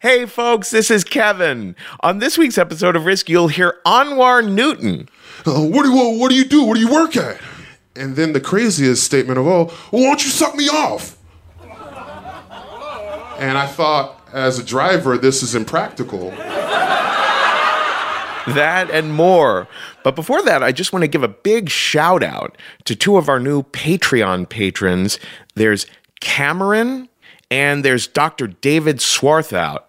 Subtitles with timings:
[0.00, 1.76] Hey, folks, this is Kevin.
[2.00, 5.10] On this week's episode of Risk, you'll hear Anwar Newton.
[5.46, 6.64] Uh, what do you what do you do?
[6.64, 7.38] What do you work at?
[7.94, 11.18] And then the craziest statement of all, well, why don't you suck me off?
[13.38, 16.30] And I thought, as a driver, this is impractical.
[18.46, 19.68] That and more.
[20.02, 22.56] But before that, I just want to give a big shout out
[22.86, 25.18] to two of our new Patreon patrons.
[25.56, 25.86] There's
[26.20, 27.10] Cameron
[27.50, 28.46] and there's Dr.
[28.46, 29.80] David Swarthout.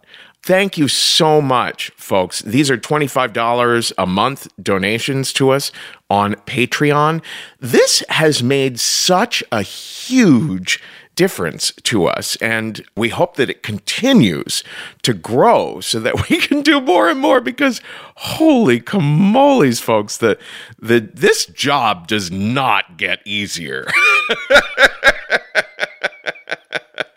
[0.43, 2.41] Thank you so much, folks.
[2.41, 5.71] These are $25 a month donations to us
[6.09, 7.21] on Patreon.
[7.59, 10.81] This has made such a huge
[11.15, 14.63] difference to us, and we hope that it continues
[15.03, 17.79] to grow so that we can do more and more because
[18.15, 20.39] holy camoles, folks, the,
[20.79, 23.85] the, this job does not get easier.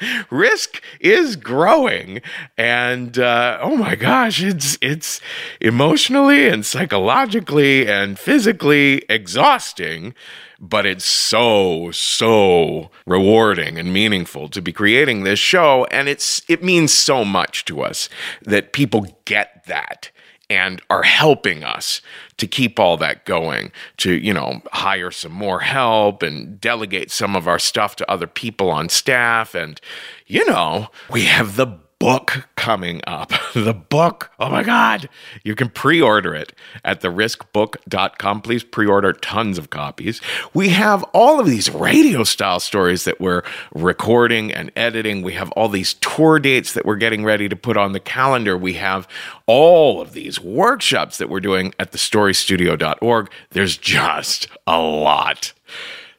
[0.30, 2.20] risk is growing.
[2.56, 5.20] And uh, oh my gosh it's it's
[5.60, 10.14] emotionally and psychologically and physically exhausting
[10.60, 15.86] but it's so so rewarding and meaningful to be creating this show.
[15.90, 18.08] And it's it means so much to us
[18.42, 20.10] that people get that
[20.50, 22.00] and are helping us
[22.36, 27.34] to keep all that going to you know hire some more help and delegate some
[27.36, 29.54] of our stuff to other people on staff.
[29.54, 29.80] And
[30.26, 33.32] you know we have the book coming up.
[33.54, 34.30] the book.
[34.38, 35.08] Oh my God.
[35.42, 36.52] You can pre order it
[36.84, 38.42] at theriskbook.com.
[38.42, 40.20] Please pre order tons of copies.
[40.52, 43.42] We have all of these radio style stories that we're
[43.74, 45.22] recording and editing.
[45.22, 48.56] We have all these tour dates that we're getting ready to put on the calendar.
[48.56, 49.08] We have
[49.46, 53.30] all of these workshops that we're doing at thestorystudio.org.
[53.50, 55.52] There's just a lot.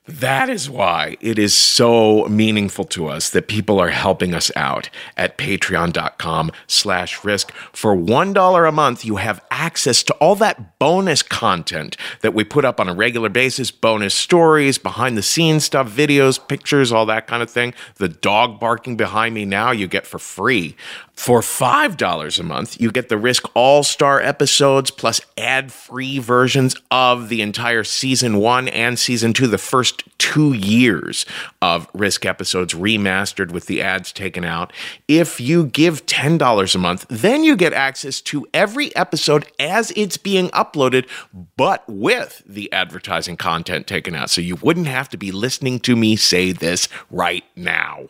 [0.07, 4.89] That is why it is so meaningful to us that people are helping us out
[5.17, 7.51] at patreon.com slash risk.
[7.73, 12.65] For $1 a month, you have access to all that bonus content that we put
[12.65, 17.25] up on a regular basis, bonus stories, behind the scenes stuff, videos, pictures, all that
[17.25, 17.73] kind of thing.
[17.95, 20.75] The dog barking behind me now you get for free.
[21.15, 26.75] For $5 a month, you get the Risk All Star episodes plus ad free versions
[26.91, 31.25] of the entire season one and season two, the first two years
[31.61, 34.73] of Risk episodes remastered with the ads taken out.
[35.07, 40.17] If you give $10 a month, then you get access to every episode as it's
[40.17, 41.07] being uploaded,
[41.55, 44.29] but with the advertising content taken out.
[44.29, 48.07] So you wouldn't have to be listening to me say this right now.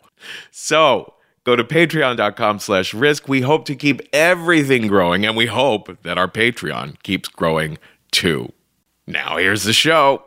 [0.50, 1.14] So,
[1.46, 3.28] go to patreon.com slash risk.
[3.28, 7.78] We hope to keep everything growing and we hope that our patreon keeps growing
[8.10, 8.52] too.
[9.06, 10.24] Now here's the show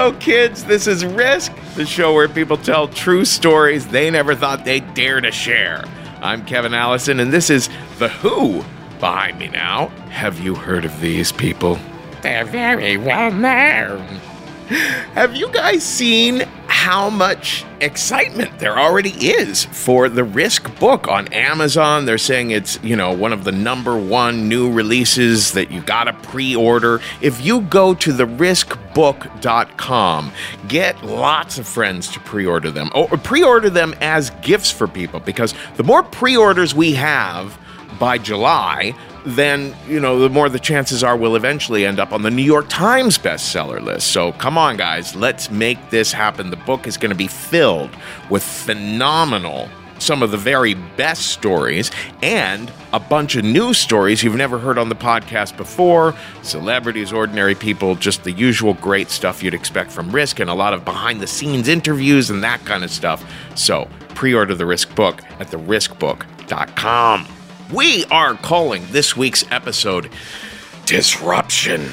[0.00, 0.64] Hello, kids.
[0.64, 5.20] This is Risk, the show where people tell true stories they never thought they'd dare
[5.20, 5.84] to share.
[6.22, 7.68] I'm Kevin Allison, and this is
[7.98, 8.64] The Who
[8.98, 9.88] behind me now.
[10.08, 11.78] Have you heard of these people?
[12.22, 14.00] They're very well known.
[15.12, 16.48] Have you guys seen
[16.80, 22.06] how much excitement there already is for the Risk book on Amazon?
[22.06, 26.04] They're saying it's, you know, one of the number one new releases that you got
[26.04, 27.02] to pre order.
[27.20, 30.32] If you go to theriskbook.com,
[30.68, 34.70] get lots of friends to pre order them oh, or pre order them as gifts
[34.70, 37.58] for people because the more pre orders we have,
[37.98, 38.94] by July,
[39.24, 42.42] then you know the more the chances are we'll eventually end up on the New
[42.42, 44.08] York Times bestseller list.
[44.08, 46.50] So come on, guys, let's make this happen.
[46.50, 47.90] The book is going to be filled
[48.30, 49.68] with phenomenal.
[49.98, 51.90] Some of the very best stories
[52.22, 57.54] and a bunch of new stories you've never heard on the podcast before celebrities, ordinary
[57.54, 61.20] people, just the usual great stuff you'd expect from Risk, and a lot of behind
[61.20, 63.30] the scenes interviews and that kind of stuff.
[63.54, 67.26] So pre order the Risk book at theriskbook.com.
[67.72, 70.10] We are calling this week's episode
[70.86, 71.88] Disruption.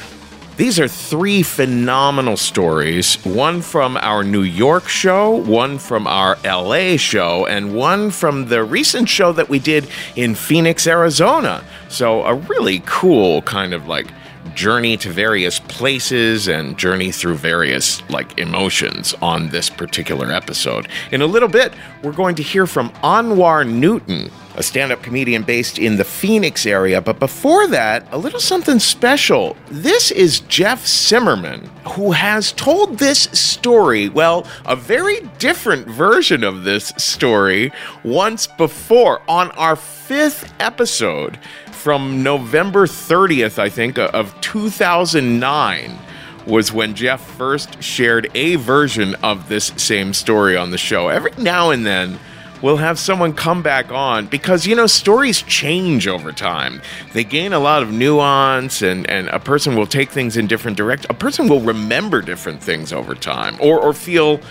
[0.55, 6.97] These are three phenomenal stories one from our New York show, one from our LA
[6.97, 11.63] show, and one from the recent show that we did in Phoenix, Arizona.
[11.89, 14.07] So, a really cool kind of like
[14.55, 20.87] journey to various places and journey through various like emotions on this particular episode.
[21.11, 21.73] In a little bit,
[22.03, 26.65] we're going to hear from Anwar Newton, a stand up comedian based in the Phoenix
[26.65, 26.99] area.
[26.99, 29.55] But before that, a little something special.
[29.69, 36.63] This is Jeff Simmermon, who has told this story, well, a very different version of
[36.63, 37.71] this story
[38.03, 41.37] once before on our fifth episode
[41.87, 45.97] from November 30th, I think, uh, of 2009
[46.45, 51.07] was when Jeff first shared a version of this same story on the show.
[51.07, 52.19] Every now and then,
[52.61, 56.81] we'll have someone come back on because you know stories change over time
[57.13, 60.75] they gain a lot of nuance and and a person will take things in different
[60.75, 64.41] direct a person will remember different things over time or or feel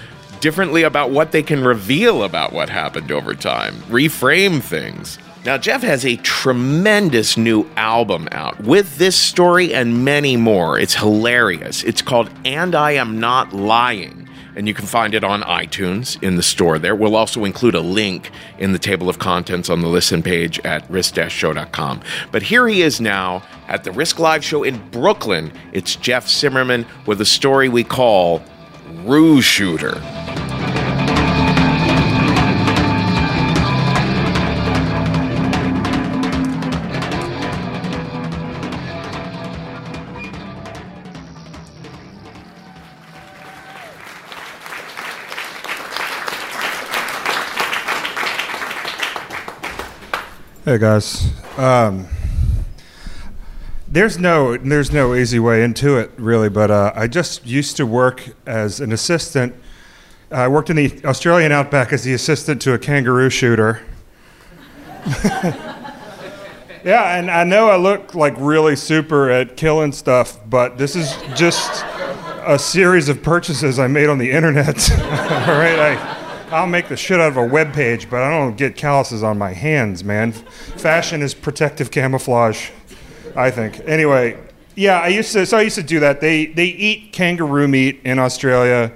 [0.40, 5.82] differently about what they can reveal about what happened over time reframe things now, Jeff
[5.82, 10.78] has a tremendous new album out with this story and many more.
[10.78, 11.84] It's hilarious.
[11.84, 14.26] It's called And I Am Not Lying
[14.56, 16.96] and you can find it on iTunes in the store there.
[16.96, 20.90] We'll also include a link in the table of contents on the listen page at
[20.90, 22.00] risk-show.com.
[22.32, 25.52] But here he is now at the Risk Live show in Brooklyn.
[25.72, 28.42] It's Jeff Simmermon with a story we call
[29.04, 30.00] Roo Shooter.
[50.66, 52.08] Hey guys, um,
[53.86, 57.86] there's no there's no easy way into it really, but uh, I just used to
[57.86, 59.54] work as an assistant.
[60.32, 63.80] I worked in the Australian outback as the assistant to a kangaroo shooter.
[66.82, 71.16] yeah, and I know I look like really super at killing stuff, but this is
[71.36, 71.84] just
[72.44, 74.90] a series of purchases I made on the internet.
[74.98, 76.15] All right, I.
[76.50, 79.36] I'll make the shit out of a web page, but I don't get calluses on
[79.36, 80.30] my hands, man.
[80.30, 82.70] Fashion is protective camouflage,
[83.34, 83.80] I think.
[83.86, 84.38] Anyway,
[84.76, 85.44] yeah, I used to.
[85.44, 86.20] So I used to do that.
[86.20, 88.92] They they eat kangaroo meat in Australia,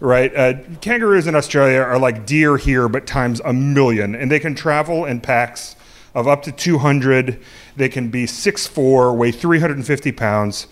[0.00, 0.34] right?
[0.34, 4.54] Uh, kangaroos in Australia are like deer here, but times a million, and they can
[4.54, 5.76] travel in packs
[6.14, 7.38] of up to 200.
[7.76, 10.68] They can be 6'4", weigh 350 pounds,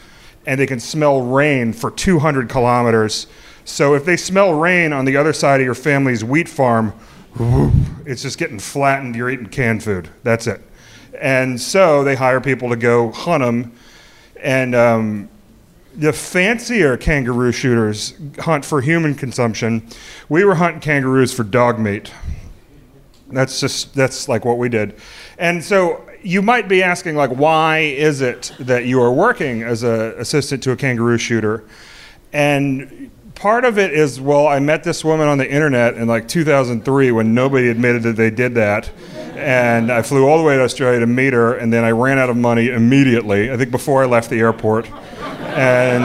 [0.46, 3.26] and they can smell rain for 200 kilometers
[3.64, 6.92] so if they smell rain on the other side of your family's wheat farm,
[8.04, 9.16] it's just getting flattened.
[9.16, 10.08] You're eating canned food.
[10.22, 10.60] That's it.
[11.20, 13.72] And so they hire people to go hunt them.
[14.42, 15.28] And um,
[15.94, 19.86] the fancier kangaroo shooters hunt for human consumption.
[20.28, 22.12] We were hunting kangaroos for dog meat.
[23.28, 24.94] That's just that's like what we did.
[25.38, 29.82] And so you might be asking like why is it that you are working as
[29.82, 31.64] an assistant to a kangaroo shooter?
[32.32, 33.10] And
[33.42, 37.10] part of it is well, I met this woman on the internet in like 2003
[37.10, 38.88] when nobody admitted that they did that.
[39.34, 42.20] And I flew all the way to Australia to meet her, and then I ran
[42.20, 44.88] out of money immediately, I think before I left the airport.
[45.56, 46.04] And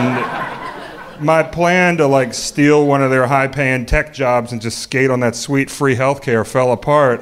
[1.24, 5.12] my plan to like steal one of their high paying tech jobs and just skate
[5.12, 7.22] on that sweet free healthcare fell apart.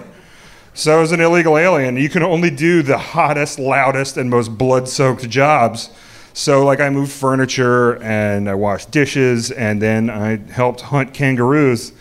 [0.73, 4.87] So, as an illegal alien, you can only do the hottest, loudest, and most blood
[4.87, 5.89] soaked jobs.
[6.37, 11.93] So like I moved furniture and I washed dishes and then I helped hunt kangaroos.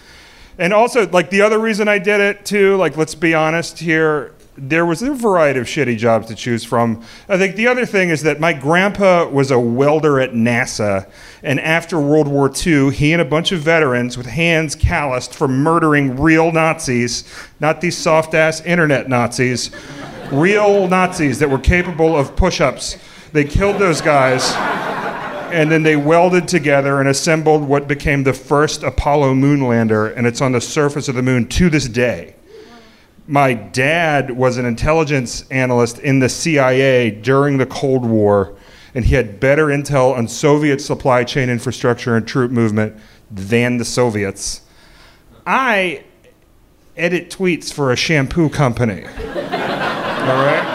[0.59, 4.35] And also like the other reason I did it too, like let's be honest here,
[4.59, 7.05] there was a variety of shitty jobs to choose from.
[7.29, 11.09] I think the other thing is that my grandpa was a welder at NASA,
[11.43, 15.63] and after World War II, he and a bunch of veterans with hands calloused from
[15.63, 17.25] murdering real Nazis,
[17.59, 19.73] not these soft ass internet Nazis,
[20.31, 22.97] real Nazis that were capable of push ups
[23.35, 24.53] they killed those guys,
[25.53, 30.41] and then they welded together and assembled what became the first Apollo moonlander, and it's
[30.41, 32.37] on the surface of the moon to this day.
[33.27, 38.55] My dad was an intelligence analyst in the CIA during the Cold War,
[38.95, 42.97] and he had better intel on Soviet supply chain infrastructure and troop movement
[43.33, 44.61] than the Soviets.
[45.45, 46.05] I
[46.97, 49.05] edit tweets for a shampoo company.
[49.17, 50.74] All right?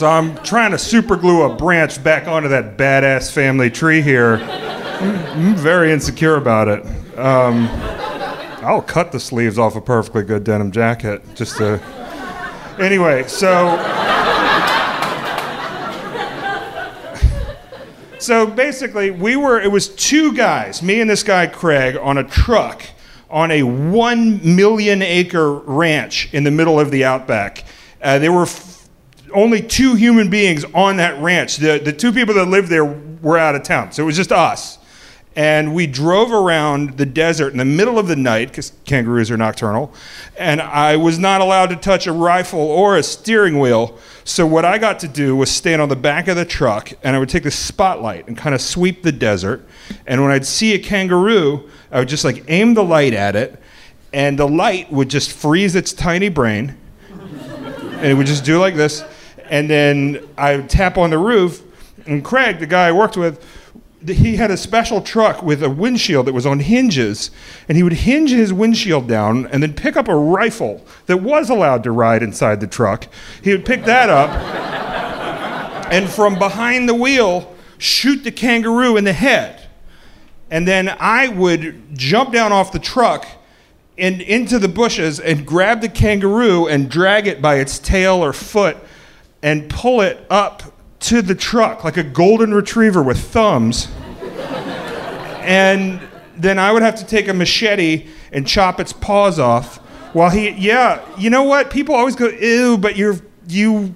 [0.00, 4.36] So I'm trying to super glue a branch back onto that badass family tree here.
[4.36, 6.86] I'm, I'm very insecure about it.
[7.18, 7.68] Um,
[8.64, 11.82] I'll cut the sleeves off a perfectly good denim jacket just to.
[12.78, 13.76] Anyway, so.
[18.18, 22.24] so basically, we were, it was two guys, me and this guy Craig, on a
[22.24, 22.84] truck
[23.28, 27.64] on a one million acre ranch in the middle of the outback.
[28.00, 28.46] Uh, there were
[29.32, 31.56] only two human beings on that ranch.
[31.56, 34.32] The, the two people that lived there were out of town, so it was just
[34.32, 34.78] us.
[35.36, 39.36] And we drove around the desert in the middle of the night, because kangaroos are
[39.36, 39.94] nocturnal,
[40.36, 43.96] and I was not allowed to touch a rifle or a steering wheel.
[44.24, 47.14] So, what I got to do was stand on the back of the truck, and
[47.14, 49.64] I would take the spotlight and kind of sweep the desert.
[50.04, 53.56] And when I'd see a kangaroo, I would just like aim the light at it,
[54.12, 56.76] and the light would just freeze its tiny brain,
[57.08, 59.04] and it would just do like this.
[59.50, 61.62] And then I would tap on the roof,
[62.06, 63.44] and Craig, the guy I worked with,
[64.06, 67.30] he had a special truck with a windshield that was on hinges,
[67.68, 71.50] and he would hinge his windshield down and then pick up a rifle that was
[71.50, 73.08] allowed to ride inside the truck.
[73.42, 74.30] He would pick that up,
[75.92, 79.68] and from behind the wheel, shoot the kangaroo in the head.
[80.50, 83.26] And then I would jump down off the truck
[83.98, 88.32] and into the bushes and grab the kangaroo and drag it by its tail or
[88.32, 88.76] foot
[89.42, 90.62] and pull it up
[91.00, 93.88] to the truck like a golden retriever with thumbs.
[95.40, 96.00] and
[96.36, 99.78] then I would have to take a machete and chop its paws off
[100.12, 101.70] while he yeah, you know what?
[101.70, 103.16] People always go ew, but you're
[103.48, 103.94] you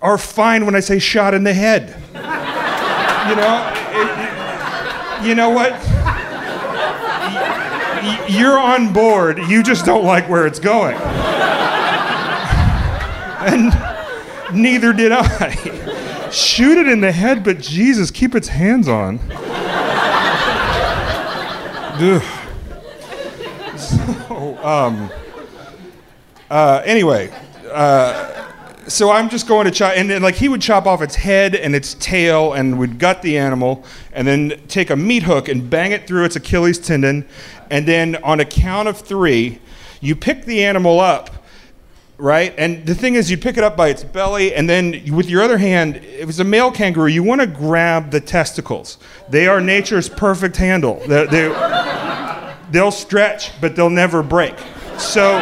[0.00, 1.94] are fine when I say shot in the head.
[2.14, 3.72] you know?
[3.94, 5.72] It, you know what?
[8.28, 9.38] You're on board.
[9.48, 10.96] You just don't like where it's going.
[13.42, 13.91] and
[14.54, 16.30] neither did I.
[16.30, 19.18] Shoot it in the head, but Jesus, keep its hands on.
[23.76, 25.10] So, um,
[26.50, 27.30] uh, anyway,
[27.70, 31.14] uh, so I'm just going to chop, and then like he would chop off its
[31.14, 35.48] head and its tail, and would gut the animal, and then take a meat hook
[35.48, 37.26] and bang it through its Achilles tendon,
[37.70, 39.60] and then on a count of three,
[40.00, 41.41] you pick the animal up,
[42.22, 42.54] right?
[42.56, 45.42] And the thing is, you pick it up by its belly, and then with your
[45.42, 48.98] other hand, if it's a male kangaroo, you want to grab the testicles.
[49.28, 51.02] They are nature's perfect handle.
[51.08, 54.54] They, they, they'll stretch, but they'll never break.
[54.98, 55.40] So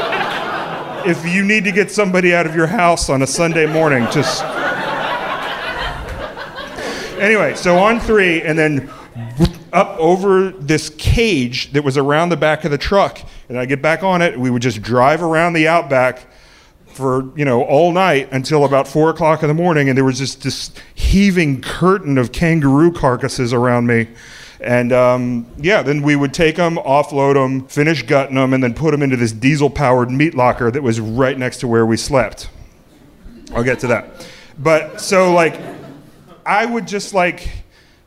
[1.05, 4.43] if you need to get somebody out of your house on a Sunday morning, just.
[7.21, 8.91] Anyway, so on three, and then
[9.75, 13.21] up over this cage that was around the back of the truck.
[13.51, 14.41] And I get back on it.
[14.41, 16.30] We would just drive around the outback
[17.01, 20.19] for you know all night until about four o'clock in the morning, and there was
[20.19, 24.09] just this heaving curtain of kangaroo carcasses around me.
[24.61, 28.75] And um, yeah, then we would take them, offload them, finish gutting them, and then
[28.75, 32.51] put them into this diesel-powered meat locker that was right next to where we slept.
[33.55, 34.29] I'll get to that.
[34.59, 35.59] But so like,
[36.45, 37.49] I would just like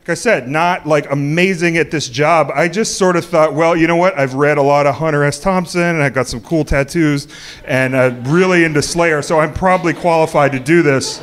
[0.04, 2.50] like I said, not like amazing at this job.
[2.54, 4.18] I just sort of thought, well, you know what?
[4.18, 5.40] I've read a lot of Hunter S.
[5.40, 7.26] Thompson, and I've got some cool tattoos,
[7.64, 11.20] and I'm really into Slayer, so I'm probably qualified to do this.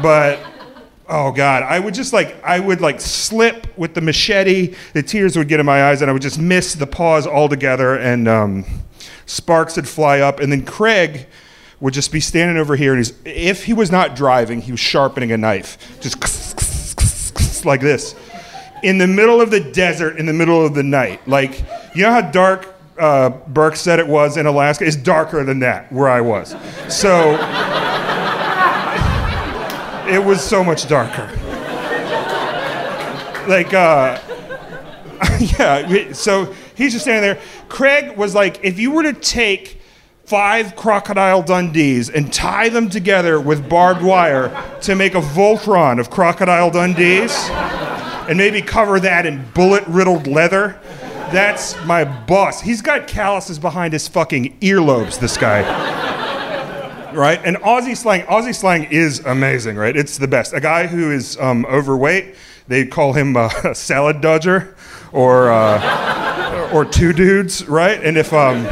[0.00, 0.40] But
[1.06, 4.74] oh god, I would just like I would like slip with the machete.
[4.94, 7.96] The tears would get in my eyes, and I would just miss the pause altogether,
[7.96, 8.64] and um,
[9.26, 11.26] sparks would fly up, and then Craig
[11.80, 14.80] would just be standing over here, and he's if he was not driving, he was
[14.80, 16.51] sharpening a knife, just
[17.64, 18.14] like this
[18.82, 21.26] in the middle of the desert in the middle of the night.
[21.26, 21.62] Like,
[21.94, 24.84] you know how dark uh, Burke said it was in Alaska?
[24.84, 26.50] It's darker than that where I was.
[26.88, 27.32] So
[30.08, 31.26] it was so much darker.
[33.48, 34.20] Like, uh,
[35.58, 37.40] yeah, so he's just standing there.
[37.68, 39.80] Craig was like, if you were to take
[40.32, 44.48] five crocodile Dundees and tie them together with barbed wire
[44.80, 47.50] to make a Voltron of crocodile Dundees
[48.30, 50.80] and maybe cover that in bullet riddled leather.
[51.34, 52.62] That's my boss.
[52.62, 55.60] He's got calluses behind his fucking earlobes, this guy.
[57.12, 57.38] right?
[57.44, 59.94] And Aussie slang, Aussie slang is amazing, right?
[59.94, 60.54] It's the best.
[60.54, 62.36] A guy who is um, overweight,
[62.68, 64.76] they call him a salad dodger
[65.12, 68.02] or, uh, or two dudes, right?
[68.02, 68.66] And if, um,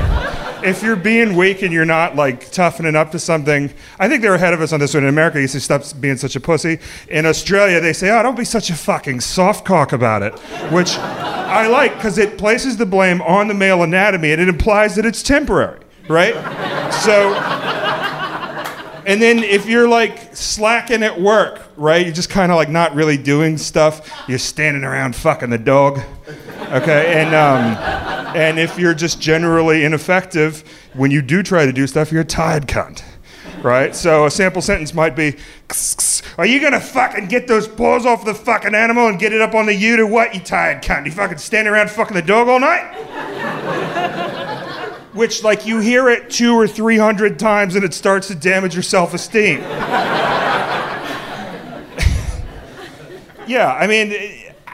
[0.64, 4.34] if you're being weak and you're not like toughening up to something, I think they're
[4.34, 5.04] ahead of us on this one.
[5.04, 6.78] In America, you say stop being such a pussy.
[7.08, 10.38] In Australia, they say, oh, don't be such a fucking soft cock about it,
[10.72, 14.96] which I like because it places the blame on the male anatomy and it implies
[14.96, 16.34] that it's temporary, right?
[16.92, 17.32] So,
[19.06, 22.04] and then if you're like slacking at work, right?
[22.04, 24.08] You're just kind of like not really doing stuff.
[24.28, 26.00] You're standing around fucking the dog,
[26.70, 27.20] okay?
[27.20, 32.12] And um, and if you're just generally ineffective, when you do try to do stuff,
[32.12, 33.02] you're a tired cunt.
[33.62, 33.94] Right?
[33.94, 35.36] So a sample sentence might be
[36.38, 39.54] Are you gonna fucking get those paws off the fucking animal and get it up
[39.54, 41.04] on the ute or what, you tired cunt?
[41.06, 42.96] You fucking stand around fucking the dog all night?
[45.12, 48.74] which like you hear it two or three hundred times and it starts to damage
[48.74, 49.60] your self-esteem.
[53.46, 54.12] yeah, I mean,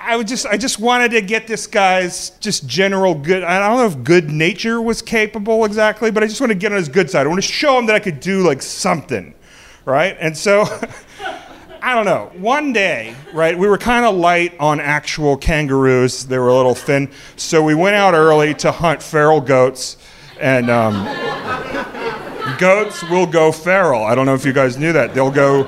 [0.07, 3.43] I would just I just wanted to get this guy's just general good.
[3.43, 6.71] I don't know if good nature was capable exactly, but I just want to get
[6.71, 7.27] on his good side.
[7.27, 9.35] I want to show him that I could do like something,
[9.85, 10.17] right?
[10.21, 10.65] And so.
[11.83, 12.33] I don't know.
[12.41, 16.27] One day, right, we were kind of light on actual kangaroos.
[16.27, 17.13] They were a little thin.
[17.37, 19.97] So we went out early to hunt feral goats.
[20.41, 21.05] And um,
[22.59, 24.05] goats will go feral.
[24.05, 25.15] I don't know if you guys knew that.
[25.15, 25.63] They'll go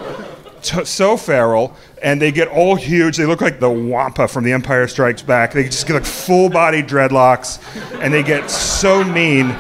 [0.63, 3.17] t- so feral and they get all huge.
[3.17, 5.53] They look like the Wampa from The Empire Strikes Back.
[5.53, 7.59] They just get like full body dreadlocks
[8.01, 9.51] and they get so mean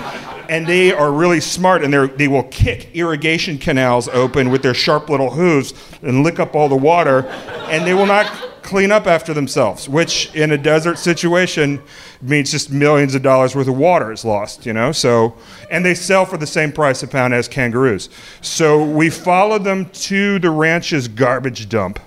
[0.48, 5.10] and they are really smart and they will kick irrigation canals open with their sharp
[5.10, 7.26] little hooves and lick up all the water
[7.68, 8.26] and they will not
[8.68, 11.80] clean up after themselves which in a desert situation
[12.20, 14.92] means just millions of dollars worth of water is lost you know?
[14.92, 15.34] So
[15.70, 18.08] and they sell for the same price a pound as kangaroos.
[18.40, 21.98] So we followed them to the ranch's garbage dump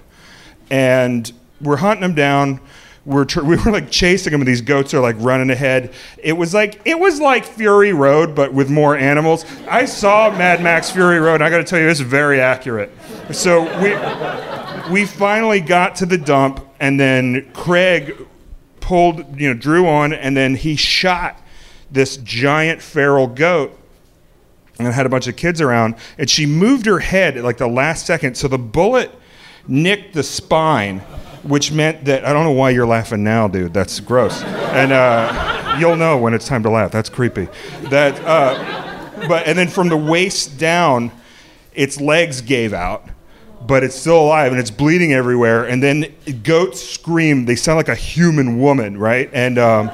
[0.69, 2.59] and we're hunting them down.
[3.05, 5.93] We're we were like chasing them and these goats are like running ahead.
[6.17, 9.45] It was like it was like fury road but with more animals.
[9.67, 12.91] I saw mad max fury road and i gotta tell you it's very accurate.
[13.31, 13.89] So we
[14.91, 18.15] we finally got to the dump and then craig
[18.79, 21.39] pulled you know drew on and then he shot
[21.89, 23.77] this giant feral goat
[24.79, 27.67] and had a bunch of kids around and she moved her head at like the
[27.67, 29.11] last second so the bullet
[29.67, 31.01] nicked the spine
[31.43, 33.73] which meant that I don't know why you're laughing now, dude.
[33.73, 34.43] That's gross.
[34.43, 36.91] And uh, you'll know when it's time to laugh.
[36.91, 37.47] That's creepy.
[37.83, 41.11] That, uh, but and then from the waist down,
[41.73, 43.05] its legs gave out,
[43.67, 45.65] but it's still alive and it's bleeding everywhere.
[45.65, 46.13] And then
[46.43, 47.45] goats scream.
[47.45, 49.29] They sound like a human woman, right?
[49.33, 49.91] And um,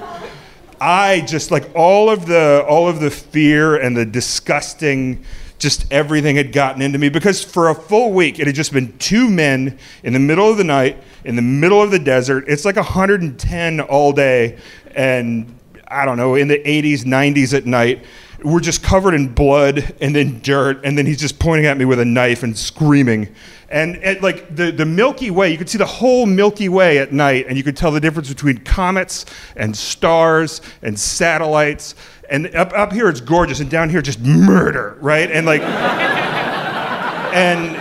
[0.79, 5.23] I just like all of the all of the fear and the disgusting
[5.59, 8.95] just everything had gotten into me because for a full week it had just been
[8.99, 12.63] two men in the middle of the night in the middle of the desert it's
[12.63, 14.55] like 110 all day
[14.93, 15.57] and
[15.87, 18.05] i don't know in the 80s 90s at night
[18.43, 21.85] we're just covered in blood and then dirt and then he's just pointing at me
[21.85, 23.27] with a knife and screaming.
[23.69, 27.11] And at like the, the milky way you could see the whole milky way at
[27.11, 31.95] night and you could tell the difference between comets and stars and satellites.
[32.29, 35.31] And up, up here it's gorgeous and down here just murder right?
[35.31, 35.61] And like
[37.33, 37.75] and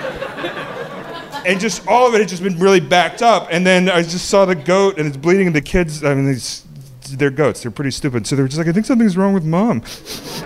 [1.47, 3.49] and just all of it had just been really backed up.
[3.51, 6.27] And then i just saw the goat and it's bleeding and the kids i mean
[6.27, 6.66] these
[7.07, 7.63] they're goats.
[7.63, 8.27] They're pretty stupid.
[8.27, 9.83] So they're just like i think something's wrong with mom.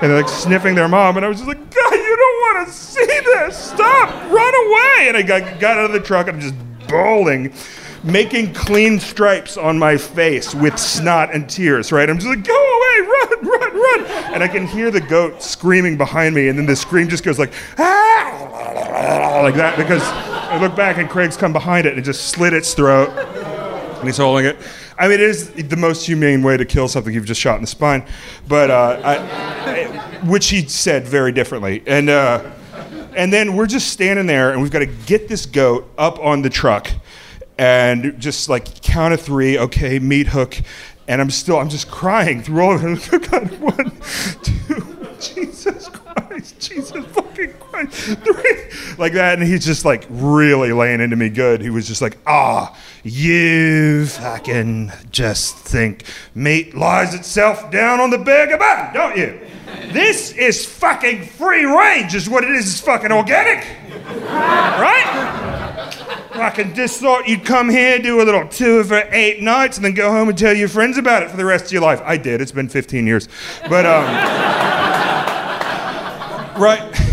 [0.00, 1.16] And they're like sniffing their mom.
[1.16, 3.56] And i was just like god you don't want to see this.
[3.56, 4.10] Stop.
[4.30, 5.08] Run away.
[5.08, 6.28] And i got, got out of the truck.
[6.28, 6.54] And i'm just
[6.88, 7.52] bawling
[8.02, 12.08] making clean stripes on my face with snot and tears, right?
[12.08, 14.04] I'm just like, go away, run, run, run.
[14.34, 17.38] And I can hear the goat screaming behind me, and then the scream just goes
[17.38, 22.28] like, ah, like that, because I look back and Craig's come behind it and just
[22.28, 24.56] slit its throat, and he's holding it.
[25.00, 27.62] I mean, it is the most humane way to kill something you've just shot in
[27.62, 28.04] the spine,
[28.46, 31.82] but uh, I, I, which he said very differently.
[31.86, 32.50] And uh,
[33.16, 36.42] and then we're just standing there, and we've got to get this goat up on
[36.42, 36.90] the truck
[37.56, 40.60] and just like count of three, okay, meat hook,
[41.08, 43.60] and I'm still, I'm just crying through all of it.
[43.60, 43.92] One,
[44.42, 44.99] two,
[45.34, 48.18] Jesus Christ, Jesus fucking Christ,
[48.98, 51.60] like that, and he's just like really laying into me good.
[51.60, 56.04] He was just like, ah, you fucking just think
[56.34, 59.38] meat lies itself down on the burger bun, don't you?
[59.92, 62.70] This is fucking free range, is what it is.
[62.70, 63.66] It's fucking organic,
[64.24, 65.40] right?
[66.40, 69.92] fucking just thought you'd come here, do a little tour for eight nights, and then
[69.92, 72.00] go home and tell your friends about it for the rest of your life.
[72.02, 72.40] I did.
[72.40, 73.28] It's been 15 years.
[73.68, 74.69] But, um,
[76.60, 77.09] right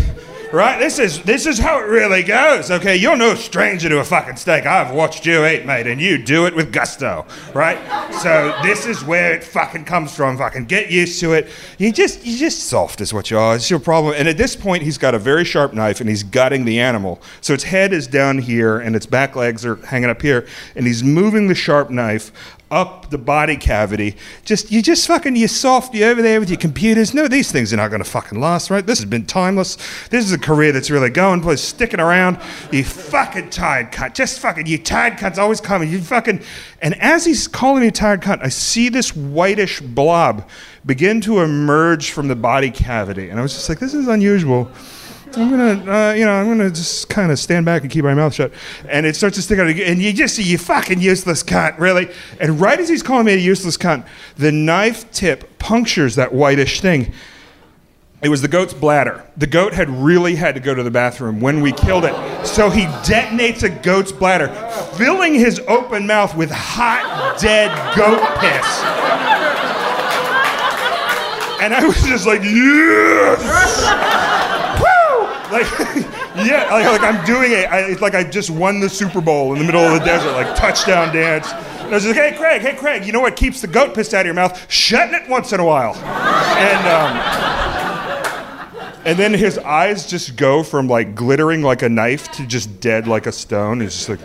[0.52, 0.78] right?
[0.78, 2.70] This is this is how it really goes.
[2.70, 4.66] Okay, you're no stranger to a fucking steak.
[4.66, 7.78] I've watched you eat, mate, and you do it with gusto, right?
[8.22, 10.38] So this is where it fucking comes from.
[10.38, 11.48] Fucking get used to it.
[11.78, 13.56] You just you just soft is what you are.
[13.56, 14.14] It's your problem.
[14.16, 17.20] And at this point, he's got a very sharp knife and he's gutting the animal.
[17.40, 20.86] So its head is down here and its back legs are hanging up here, and
[20.86, 22.32] he's moving the sharp knife
[22.70, 24.16] up the body cavity.
[24.44, 27.14] Just you just fucking you soft, you over there with your computers.
[27.14, 28.84] No, these things are not gonna fucking last, right?
[28.84, 29.76] This has been timeless.
[30.10, 32.38] This is a career that's really going, please sticking around.
[32.70, 34.14] You fucking tired cunt.
[34.14, 35.90] Just fucking you tired cunt's always coming.
[35.90, 36.42] You fucking
[36.80, 40.48] and as he's calling me tired cunt, I see this whitish blob
[40.86, 43.30] begin to emerge from the body cavity.
[43.30, 44.70] And I was just like, this is unusual.
[45.36, 48.14] I'm gonna, uh, you know, I'm gonna just kind of stand back and keep my
[48.14, 48.52] mouth shut.
[48.88, 52.08] And it starts to stick out, and you just see you fucking useless cunt, really.
[52.40, 56.80] And right as he's calling me a useless cunt, the knife tip punctures that whitish
[56.80, 57.12] thing,
[58.20, 59.24] It was the goat's bladder.
[59.36, 62.14] The goat had really had to go to the bathroom when we killed it.
[62.44, 64.48] So he detonates a goat's bladder,
[64.96, 68.66] filling his open mouth with hot, dead goat piss.
[71.62, 73.38] And I was just like, yes!
[74.80, 75.56] Woo!
[75.56, 75.66] Like,
[76.46, 77.70] yeah, like, like I'm doing it.
[77.70, 80.32] I, it's like I just won the Super Bowl in the middle of the desert,
[80.32, 81.52] like touchdown dance.
[81.52, 84.12] And I was like, hey, Craig, hey, Craig, you know what keeps the goat piss
[84.12, 84.70] out of your mouth?
[84.70, 85.94] Shutting it once in a while.
[85.94, 88.07] And, um,
[89.08, 93.08] and then his eyes just go from like glittering like a knife to just dead
[93.08, 93.80] like a stone.
[93.80, 94.20] He's just like.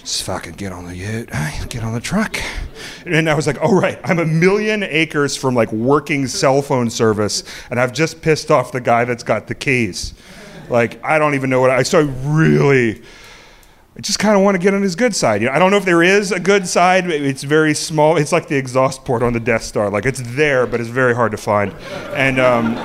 [0.00, 1.66] Just fucking get on the ute, eh?
[1.66, 2.36] get on the truck.
[3.06, 6.90] And I was like, oh, right, I'm a million acres from like working cell phone
[6.90, 10.14] service, and I've just pissed off the guy that's got the keys.
[10.68, 13.02] Like, I don't even know what I, so I really,
[13.96, 15.40] I just kind of want to get on his good side.
[15.40, 17.08] You know, I don't know if there is a good side.
[17.08, 18.16] It's very small.
[18.16, 19.88] It's like the exhaust port on the Death Star.
[19.88, 21.72] Like it's there, but it's very hard to find.
[22.12, 22.76] And um,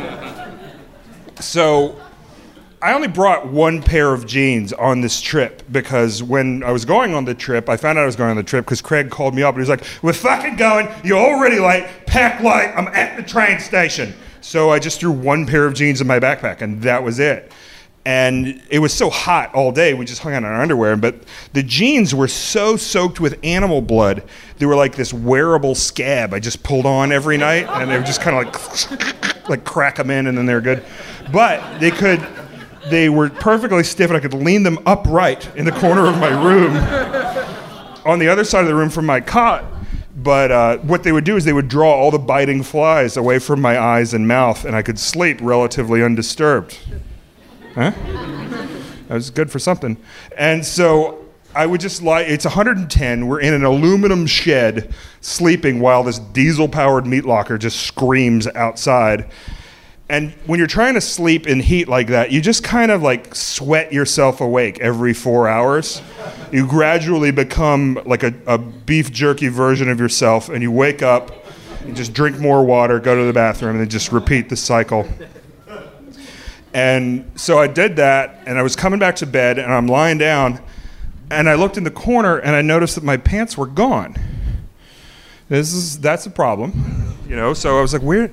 [1.40, 2.00] so
[2.80, 7.16] I only brought one pair of jeans on this trip because when I was going
[7.16, 9.34] on the trip, I found out I was going on the trip because Craig called
[9.34, 10.90] me up and he was like, "We're fucking going.
[11.04, 11.88] You're already late.
[12.06, 12.72] Pack light.
[12.76, 16.20] I'm at the train station." So I just threw one pair of jeans in my
[16.20, 17.52] backpack, and that was it
[18.10, 21.16] and it was so hot all day we just hung out in our underwear but
[21.54, 24.24] the jeans were so soaked with animal blood
[24.58, 28.04] they were like this wearable scab i just pulled on every night and they were
[28.04, 30.84] just kind of like like crack them in and then they're good.
[31.34, 32.26] But they could
[32.90, 36.30] they were perfectly stiff and i could lean them upright in the corner of my
[36.30, 36.76] room
[38.06, 39.66] on the other side of the room from my cot.
[40.16, 43.40] But uh, what they would do is they would draw all the biting flies away
[43.40, 46.78] from my eyes and mouth and i could sleep relatively undisturbed
[47.80, 47.92] Huh?
[49.08, 49.96] That was good for something.
[50.38, 53.26] And so I would just lie, it's 110.
[53.26, 59.32] We're in an aluminum shed sleeping while this diesel powered meat locker just screams outside.
[60.10, 63.34] And when you're trying to sleep in heat like that, you just kind of like
[63.34, 66.02] sweat yourself awake every four hours.
[66.52, 71.46] You gradually become like a, a beef jerky version of yourself, and you wake up,
[71.86, 75.08] you just drink more water, go to the bathroom, and then just repeat the cycle.
[76.74, 80.18] And so I did that, and I was coming back to bed, and I'm lying
[80.18, 80.60] down,
[81.32, 84.16] and I looked in the corner, and I noticed that my pants were gone.
[85.48, 87.56] This is that's a problem, you know.
[87.56, 88.32] So I was like, where,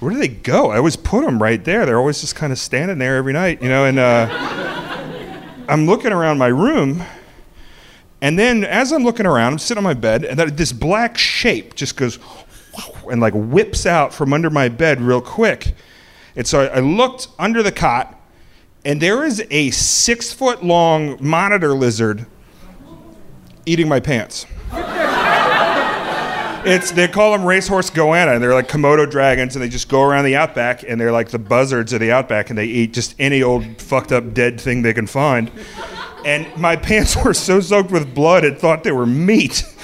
[0.00, 0.70] where do they go?
[0.70, 1.84] I always put them right there.
[1.84, 3.84] They're always just kind of standing there every night, you know.
[3.84, 4.28] And uh,
[5.68, 7.02] I'm looking around my room,
[8.22, 11.74] and then as I'm looking around, I'm sitting on my bed, and this black shape
[11.74, 12.18] just goes
[13.10, 15.74] and like whips out from under my bed real quick
[16.36, 18.20] and so I looked under the cot,
[18.84, 22.26] and there is a six foot long monitor lizard
[23.66, 24.46] eating my pants.
[26.66, 30.02] it's they call them racehorse goanna, and they're like Komodo dragons, and they just go
[30.02, 33.14] around the outback, and they're like the buzzards of the outback, and they eat just
[33.18, 35.50] any old fucked up dead thing they can find.
[36.24, 39.64] And my pants were so soaked with blood, it thought they were meat.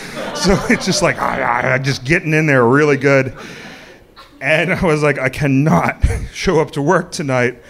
[0.40, 3.36] So it's just like, ah, ah, just getting in there really good.
[4.40, 7.62] And I was like, I cannot show up to work tonight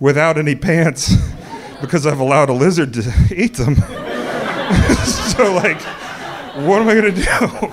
[0.00, 1.14] without any pants
[1.80, 3.00] because I've allowed a lizard to
[3.34, 3.76] eat them.
[3.76, 5.80] so like,
[6.66, 7.66] what am I gonna do?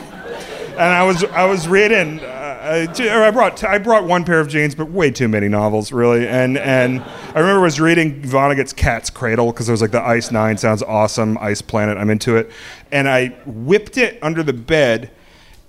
[0.73, 2.19] And I was I was reading.
[2.19, 6.27] Uh, I brought I brought one pair of jeans, but way too many novels, really.
[6.27, 10.01] And and I remember I was reading Vonnegut's Cat's Cradle because I was like, the
[10.01, 12.51] Ice Nine sounds awesome, Ice Planet, I'm into it.
[12.91, 15.11] And I whipped it under the bed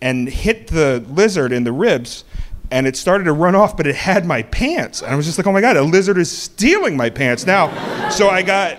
[0.00, 2.24] and hit the lizard in the ribs
[2.70, 5.02] and it started to run off, but it had my pants.
[5.02, 8.10] And I was just like, oh my God, a lizard is stealing my pants now.
[8.10, 8.78] so I got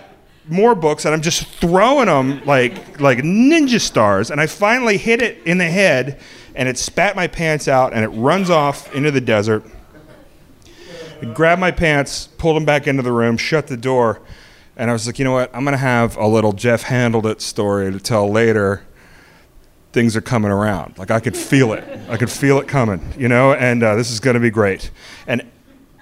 [0.49, 4.31] more books and I'm just throwing them like, like ninja stars.
[4.31, 6.19] And I finally hit it in the head
[6.55, 9.63] and it spat my pants out and it runs off into the desert.
[11.21, 14.21] I grabbed my pants, pulled them back into the room, shut the door.
[14.75, 15.53] And I was like, you know what?
[15.55, 18.86] I'm going to have a little Jeff handled it story to tell later
[19.97, 20.95] things are coming around.
[20.99, 21.83] Like I could feel it.
[22.07, 24.91] I could feel it coming, you know, and uh, this is going to be great.
[25.25, 25.41] And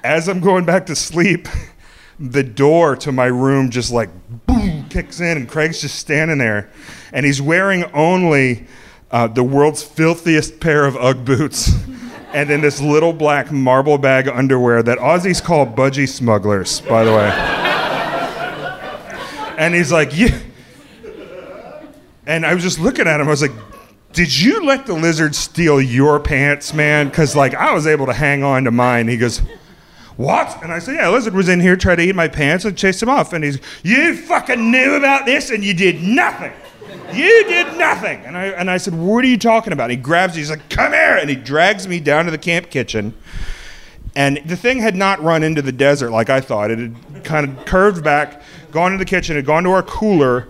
[0.04, 1.48] as I'm going back to sleep,
[2.20, 4.10] the door to my room just like
[4.48, 6.70] boom kicks in, and Craig's just standing there,
[7.14, 8.68] and he's wearing only
[9.12, 11.72] uh, the world's filthiest pair of UGG boots.
[12.34, 17.14] and then this little black marble bag underwear that Aussies call budgie smugglers, by the
[17.14, 17.30] way.
[19.58, 20.38] and he's like, yeah.
[22.28, 23.28] And I was just looking at him.
[23.28, 23.54] I was like,
[24.16, 27.10] did you let the lizard steal your pants, man?
[27.10, 29.10] Because, like, I was able to hang on to mine.
[29.10, 29.42] He goes,
[30.16, 30.64] what?
[30.64, 33.04] And I said, yeah, lizard was in here, trying to eat my pants, and chased
[33.04, 33.34] him off.
[33.34, 36.54] And he's, you fucking knew about this, and you did nothing.
[37.14, 38.22] You did nothing.
[38.22, 39.92] And I, and I said, What are you talking about?
[39.92, 41.18] And he grabs me, he's like, Come here.
[41.18, 43.14] And he drags me down to the camp kitchen.
[44.16, 46.72] And the thing had not run into the desert like I thought.
[46.72, 50.48] It had kind of curved back, gone to the kitchen, had gone to our cooler,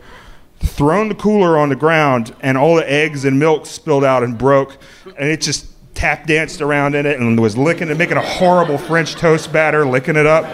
[0.60, 4.38] thrown the cooler on the ground, and all the eggs and milk spilled out and
[4.38, 4.78] broke.
[5.18, 8.78] And it just tap danced around in it and was licking it, making a horrible
[8.78, 10.46] French toast batter, licking it up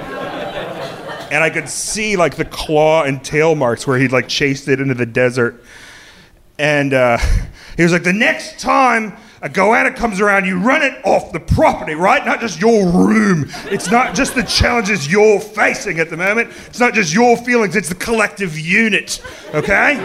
[1.31, 4.81] and I could see like the claw and tail marks where he'd like chased it
[4.81, 5.63] into the desert.
[6.59, 7.17] And uh,
[7.77, 11.39] he was like, the next time a goanna comes around, you run it off the
[11.39, 12.23] property, right?
[12.25, 13.49] Not just your room.
[13.65, 16.51] It's not just the challenges you're facing at the moment.
[16.67, 17.75] It's not just your feelings.
[17.75, 19.21] It's the collective unit,
[19.53, 19.95] okay?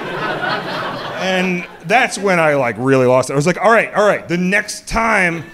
[1.18, 3.35] and that's when I like really lost it.
[3.35, 4.27] I was like, all right, all right.
[4.27, 5.44] The next time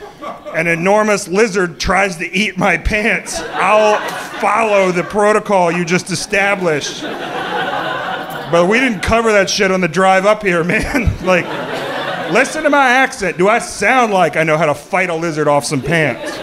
[0.54, 3.98] an enormous lizard tries to eat my pants, I'll
[4.38, 7.02] follow the protocol you just established.
[7.02, 11.10] But we didn't cover that shit on the drive up here, man.
[11.24, 11.46] like,
[12.32, 13.36] listen to my accent.
[13.38, 16.36] Do I sound like I know how to fight a lizard off some pants?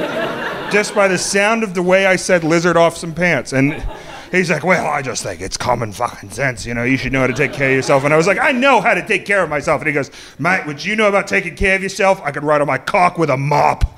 [0.71, 3.54] Just by the sound of the way I said lizard off some pants.
[3.54, 3.84] And
[4.32, 6.65] he's like, well, I just think it's common fucking sense.
[6.65, 8.04] You know, you should know how to take care of yourself.
[8.04, 9.82] And I was like, I know how to take care of myself.
[9.82, 12.21] And he goes, mate, what you know about taking care of yourself?
[12.23, 13.97] I could ride on my cock with a mop.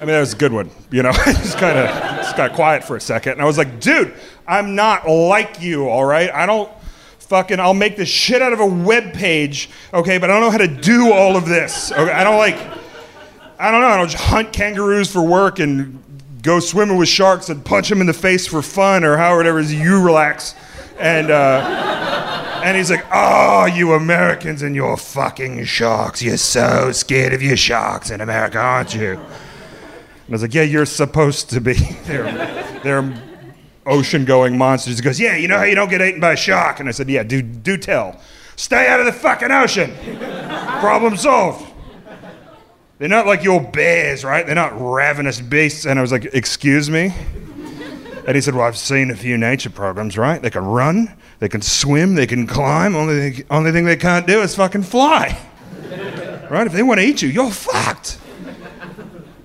[0.00, 0.70] I mean, that was a good one.
[0.90, 3.32] You know, just kind of just got quiet for a second.
[3.32, 4.14] And I was like, dude,
[4.46, 6.30] I'm not like you, all right?
[6.30, 6.70] I don't
[7.28, 10.50] fucking, I'll make the shit out of a web page, okay, but I don't know
[10.50, 11.92] how to do all of this.
[11.92, 12.10] Okay?
[12.10, 12.56] I don't like,
[13.58, 16.02] I don't know, I don't just hunt kangaroos for work and
[16.42, 19.60] go swimming with sharks and punch them in the face for fun or however it
[19.60, 20.54] is you relax.
[20.98, 26.22] And, uh, and he's like, oh, you Americans and your fucking sharks.
[26.22, 29.12] You're so scared of your sharks in America, aren't you?
[29.12, 31.74] And I was like, yeah, you're supposed to be.
[32.04, 33.27] they're, they're
[33.88, 34.98] ocean going monsters.
[34.98, 36.80] He goes, yeah, you know how you don't get eaten by a shark?
[36.80, 38.20] And I said, yeah, do, do tell.
[38.56, 39.92] Stay out of the fucking ocean.
[40.80, 41.66] Problem solved.
[42.98, 44.44] They're not like your bears, right?
[44.44, 45.86] They're not ravenous beasts.
[45.86, 47.14] And I was like, excuse me?
[48.26, 50.42] And he said, well, I've seen a few nature programs, right?
[50.42, 52.94] They can run, they can swim, they can climb.
[52.94, 55.38] Only, only thing they can't do is fucking fly.
[56.50, 56.66] Right?
[56.66, 58.18] If they want to eat you, you're fucked.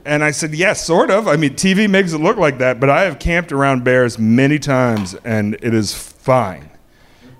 [0.05, 1.27] And I said, yes, sort of.
[1.27, 4.59] I mean, TV makes it look like that, but I have camped around bears many
[4.59, 6.69] times and it is fine.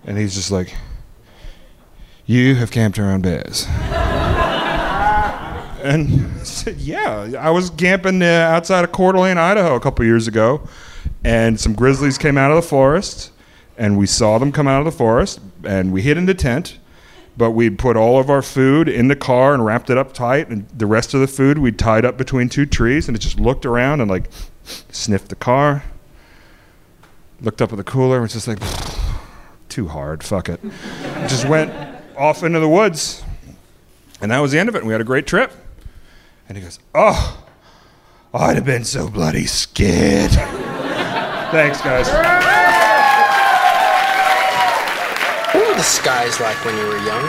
[0.06, 0.74] And he's just like,
[2.26, 3.68] you have camped around bears.
[5.84, 10.06] and I said, yeah, I was camping uh, outside of Coeur d'Alene, Idaho a couple
[10.06, 10.66] years ago,
[11.24, 13.32] and some grizzlies came out of the forest,
[13.78, 16.80] and we saw them come out of the forest, and we hid in the tent,
[17.36, 20.50] but we'd put all of our food in the car and wrapped it up tight,
[20.50, 23.40] and the rest of the food we'd tied up between two trees, and it just
[23.40, 24.30] looked around and like
[24.64, 25.84] sniffed the car,
[27.42, 28.60] looked up at the cooler, and was just like,
[29.70, 30.60] too hard, fuck it.
[31.28, 31.72] just went
[32.18, 33.24] off into the woods,
[34.22, 34.80] and that was the end of it.
[34.80, 35.52] And we had a great trip.
[36.48, 37.46] And he goes, Oh,
[38.34, 40.32] I'd have been so bloody scared.
[41.52, 42.08] Thanks, guys.
[45.54, 47.24] What were the skies like when you were young?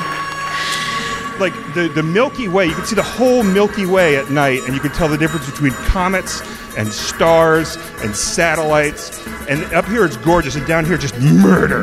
[1.41, 4.75] Like the, the Milky Way, you could see the whole Milky Way at night, and
[4.75, 6.41] you could tell the difference between comets
[6.77, 9.27] and stars and satellites.
[9.49, 11.83] And up here it's gorgeous, and down here just murder.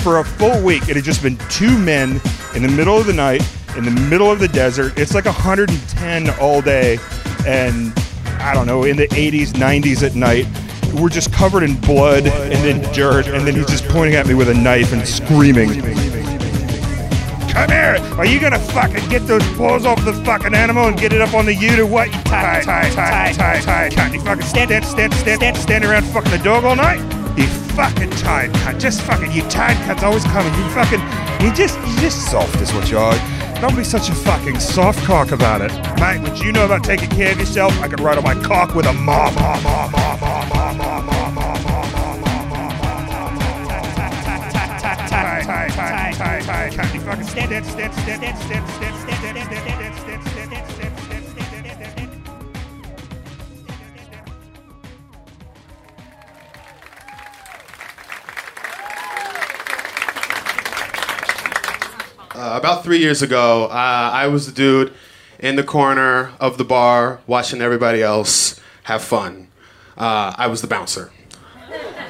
[0.00, 2.20] For a full week, it had just been two men
[2.56, 4.98] in the middle of the night, in the middle of the desert.
[4.98, 6.98] It's like 110 all day,
[7.46, 7.96] and
[8.40, 10.46] I don't know, in the 80s, 90s at night.
[10.94, 14.34] We're just covered in blood and then dirt, and then he's just pointing at me
[14.34, 15.68] with a knife and screaming.
[17.50, 17.96] Come here!
[18.16, 21.34] Are you gonna fucking get those paws off the fucking animal and get it up
[21.34, 22.06] on the ute or what?
[22.08, 24.14] You tie, tie, tie, tie, tie, cunt.
[24.14, 27.00] You fucking stand, stand, stand, stand, stand, stand around fucking the dog all night?
[27.36, 28.80] You fucking tied cunt.
[28.80, 30.52] Just fucking, you tied cunts always coming.
[30.54, 31.00] You fucking,
[31.44, 33.39] you just, you just soft is what you are.
[33.60, 35.70] Don't be such a fucking soft cock about it.
[36.00, 38.74] Mate, what you know about taking care of yourself, I could ride on my cock
[38.74, 41.90] with a mom, mom, mom, mom, mom, mom, mom, mom, mom, mom, mom,
[46.94, 47.30] you fucking
[62.60, 64.92] about three years ago, uh, I was the dude
[65.38, 69.48] in the corner of the bar watching everybody else have fun.
[69.96, 71.10] Uh, I was the bouncer.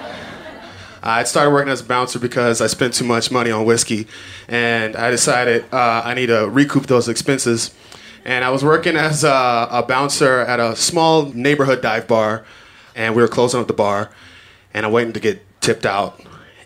[1.04, 4.08] I started working as a bouncer because I spent too much money on whiskey,
[4.48, 7.72] and I decided uh, I need to recoup those expenses.
[8.24, 12.44] And I was working as a, a bouncer at a small neighborhood dive bar,
[12.96, 14.10] and we were closing up the bar,
[14.74, 16.20] and I'm waiting to get tipped out.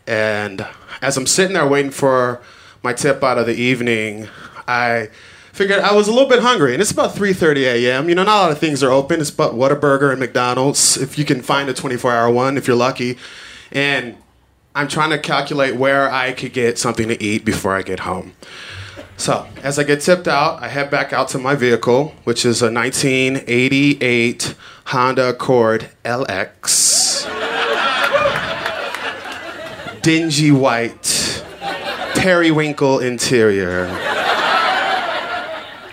[0.07, 0.66] And
[1.03, 2.40] as I'm sitting there waiting for
[2.85, 4.29] my tip out of the evening,
[4.68, 5.09] I
[5.53, 8.09] figured I was a little bit hungry, and it's about 3:30 a.m.
[8.09, 9.20] You know, not a lot of things are open.
[9.20, 13.16] It's but Whataburger and McDonald's, if you can find a 24-hour one, if you're lucky.
[13.73, 14.16] And
[14.75, 18.35] I'm trying to calculate where I could get something to eat before I get home.
[19.16, 22.61] So, as I get tipped out, I head back out to my vehicle, which is
[22.61, 27.31] a 1988 Honda Accord LX.
[30.03, 31.34] Dingy white,
[32.14, 33.87] periwinkle interior.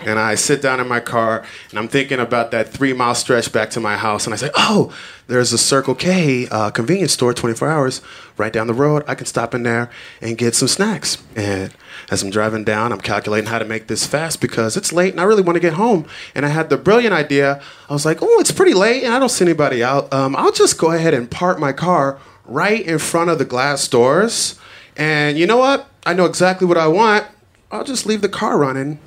[0.04, 3.52] And I sit down in my car and I'm thinking about that three mile stretch
[3.52, 4.26] back to my house.
[4.26, 4.92] And I say, oh,
[5.28, 8.02] there's a Circle K uh, convenience store 24 hours
[8.36, 9.04] right down the road.
[9.06, 11.22] I can stop in there and get some snacks.
[11.36, 11.72] And
[12.10, 15.20] as I'm driving down, I'm calculating how to make this fast because it's late and
[15.20, 16.06] I really want to get home.
[16.34, 17.62] And I had the brilliant idea.
[17.88, 20.12] I was like, oh, it's pretty late and I don't see anybody out.
[20.12, 23.86] Um, I'll just go ahead and park my car right in front of the glass
[23.86, 24.58] doors.
[24.96, 25.88] And you know what?
[26.04, 27.26] I know exactly what I want.
[27.70, 28.98] I'll just leave the car running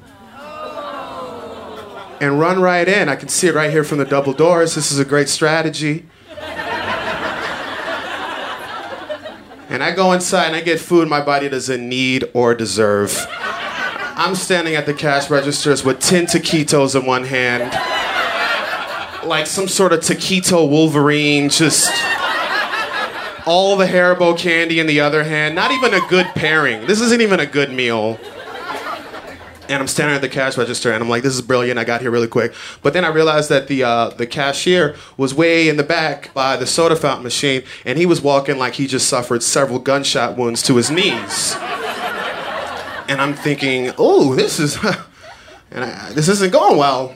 [2.19, 3.10] and run right in.
[3.10, 4.76] I can see it right here from the double doors.
[4.76, 6.06] This is a great strategy.
[9.69, 13.28] and I go inside and I get food my body doesn't need or deserve.
[14.17, 17.74] I'm standing at the cash registers with 10 taquitos in one hand,
[19.28, 21.91] like some sort of taquito Wolverine, just
[23.45, 25.55] all the Haribo candy in the other hand.
[25.55, 26.86] Not even a good pairing.
[26.88, 28.19] This isn't even a good meal
[29.69, 31.79] and I'm standing at the cash register, and I'm like, "This is brilliant!
[31.79, 35.34] I got here really quick." But then I realized that the uh, the cashier was
[35.34, 38.88] way in the back by the soda fountain machine, and he was walking like he
[38.88, 41.55] just suffered several gunshot wounds to his knees.
[43.08, 44.77] and I'm thinking, "Oh, this is,
[45.71, 47.15] and I, this isn't going well."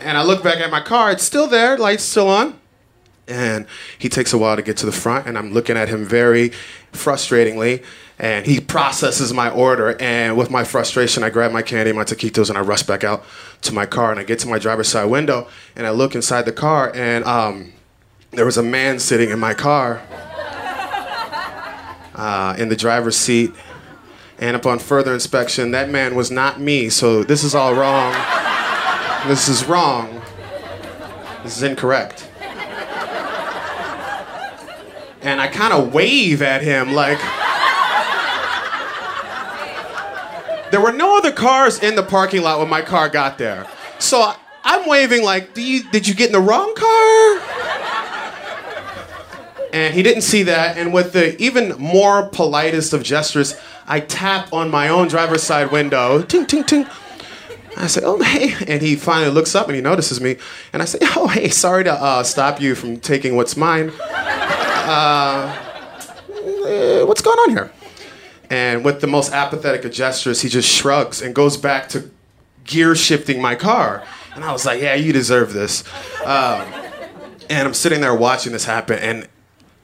[0.00, 2.58] And I look back at my car; it's still there, lights still on.
[3.32, 3.66] And
[3.98, 6.52] he takes a while to get to the front, and I'm looking at him very
[6.92, 7.82] frustratingly
[8.22, 10.00] and he processes my order.
[10.00, 13.24] And with my frustration, I grab my candy, my taquitos, and I rush back out
[13.62, 14.12] to my car.
[14.12, 17.24] And I get to my driver's side window, and I look inside the car, and
[17.24, 17.72] um,
[18.30, 20.00] there was a man sitting in my car
[22.14, 23.52] uh, in the driver's seat.
[24.38, 26.90] And upon further inspection, that man was not me.
[26.90, 28.12] So this is all wrong.
[29.26, 30.22] This is wrong.
[31.42, 32.28] This is incorrect.
[35.22, 37.18] And I kind of wave at him like.
[40.72, 43.66] There were no other cars in the parking lot when my car got there.
[43.98, 44.32] So
[44.64, 47.40] I'm waving like, you, did you get in the wrong car?
[49.74, 50.78] And he didn't see that.
[50.78, 53.54] And with the even more politest of gestures,
[53.86, 56.22] I tap on my own driver's side window.
[56.22, 56.86] Ting, ting, ting.
[57.76, 58.54] I say, oh, hey.
[58.66, 60.36] And he finally looks up and he notices me.
[60.72, 63.92] And I say, oh, hey, sorry to uh, stop you from taking what's mine.
[64.92, 65.56] Uh,
[67.06, 67.72] what's going on here?
[68.50, 72.10] And with the most apathetic of gestures, he just shrugs and goes back to
[72.64, 74.04] gear shifting my car.
[74.34, 75.84] And I was like, yeah, you deserve this.
[76.24, 76.66] Um,
[77.48, 79.28] and I'm sitting there watching this happen, and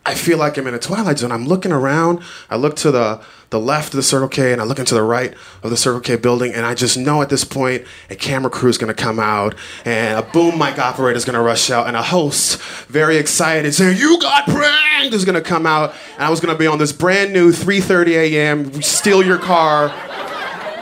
[0.08, 1.30] I feel like I'm in a twilight zone.
[1.30, 2.22] I'm looking around.
[2.48, 5.02] I look to the the left of the Circle K and I look into the
[5.02, 8.50] right of the Circle K building, and I just know at this point a camera
[8.50, 11.70] crew is going to come out, and a boom mic operator is going to rush
[11.70, 15.94] out, and a host, very excited, saying, "You got pranked!" is going to come out,
[16.14, 18.80] and I was going to be on this brand new 3:30 a.m.
[18.80, 19.88] steal your car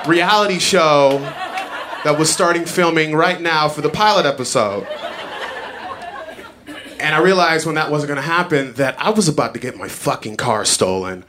[0.06, 1.18] reality show
[2.04, 4.86] that was starting filming right now for the pilot episode.
[6.98, 9.76] And I realized when that wasn't going to happen that I was about to get
[9.76, 11.24] my fucking car stolen.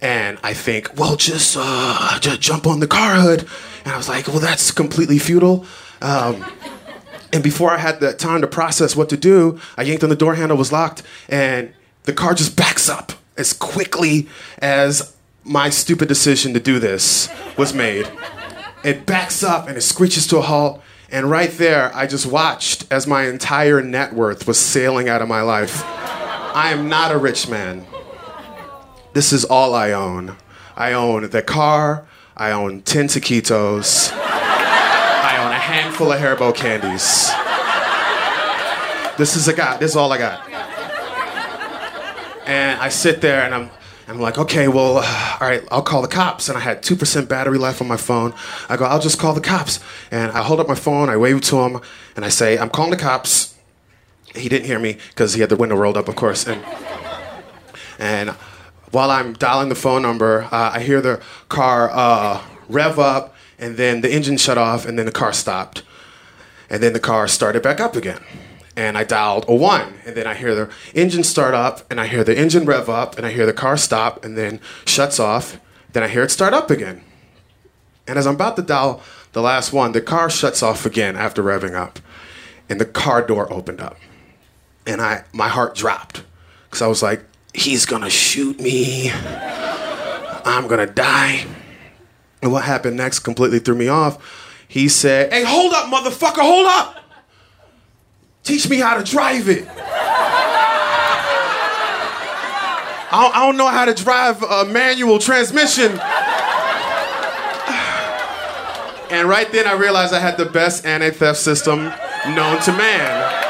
[0.00, 3.46] And I think, well, just, uh, just jump on the car hood.
[3.84, 5.66] And I was like, well, that's completely futile.
[6.00, 6.44] Um,
[7.32, 10.16] and before I had the time to process what to do, I yanked on the
[10.16, 11.72] door handle, was locked, and
[12.04, 17.72] the car just backs up as quickly as my stupid decision to do this was
[17.72, 18.10] made.
[18.82, 20.82] It backs up and it screeches to a halt.
[21.12, 25.28] And right there, I just watched as my entire net worth was sailing out of
[25.28, 25.82] my life.
[25.84, 27.84] I am not a rich man.
[29.12, 30.36] This is all I own.
[30.76, 37.30] I own the car, I own 10 taquitos, I own a handful of Haribo candies.
[39.18, 40.48] This is a guy, This is all I got.
[42.46, 43.70] And I sit there and I'm
[44.10, 46.48] I'm like, okay, well, all right, I'll call the cops.
[46.48, 48.34] And I had 2% battery life on my phone.
[48.68, 49.78] I go, I'll just call the cops.
[50.10, 51.80] And I hold up my phone, I wave to him,
[52.16, 53.54] and I say, I'm calling the cops.
[54.34, 56.44] He didn't hear me because he had the window rolled up, of course.
[56.44, 56.60] And,
[58.00, 58.30] and
[58.90, 63.76] while I'm dialing the phone number, uh, I hear the car uh, rev up, and
[63.76, 65.84] then the engine shut off, and then the car stopped.
[66.68, 68.20] And then the car started back up again.
[68.80, 72.06] And I dialed a one, and then I hear the engine start up, and I
[72.06, 75.60] hear the engine rev up, and I hear the car stop, and then shuts off.
[75.92, 77.02] Then I hear it start up again.
[78.08, 79.02] And as I'm about to dial
[79.32, 81.98] the last one, the car shuts off again after revving up,
[82.70, 83.98] and the car door opened up,
[84.86, 86.24] and I my heart dropped
[86.64, 87.22] because I was like,
[87.52, 89.10] he's gonna shoot me.
[89.12, 91.44] I'm gonna die.
[92.40, 94.16] And what happened next completely threw me off.
[94.66, 96.99] He said, Hey, hold up, motherfucker, hold up.
[98.42, 99.66] Teach me how to drive it.
[103.12, 105.98] I don't, know how to drive a manual transmission.
[109.10, 111.92] And right then I realized I had the best anti theft system
[112.28, 113.46] known to man.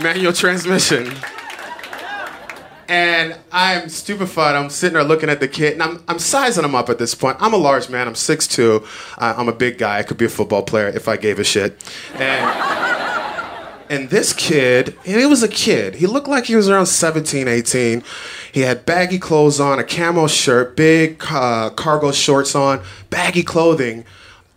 [0.02, 1.12] Manual transmission.
[2.88, 4.56] And I'm stupefied.
[4.56, 7.14] I'm sitting there looking at the kid, and I'm, I'm sizing him up at this
[7.14, 7.36] point.
[7.38, 8.08] I'm a large man.
[8.08, 8.82] I'm 6'2.
[9.18, 9.98] Uh, I'm a big guy.
[9.98, 11.78] I could be a football player if I gave a shit.
[12.14, 15.96] And, and this kid, and he was a kid.
[15.96, 18.02] He looked like he was around 17, 18.
[18.52, 24.06] He had baggy clothes on, a camo shirt, big uh, cargo shorts on, baggy clothing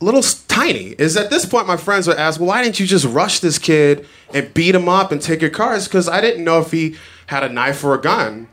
[0.01, 3.05] little tiny is at this point my friends would ask well why didn't you just
[3.05, 6.59] rush this kid and beat him up and take your cars because i didn't know
[6.59, 6.95] if he
[7.32, 8.47] had a knife or a gun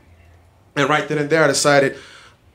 [0.75, 1.95] and right then and there i decided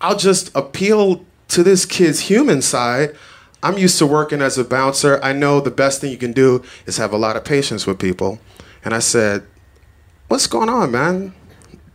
[0.01, 3.14] i'll just appeal to this kid's human side.
[3.62, 5.20] I'm used to working as a bouncer.
[5.22, 7.99] I know the best thing you can do is have a lot of patience with
[7.99, 8.39] people.
[8.85, 9.47] And i said
[10.29, 11.33] what's going on man?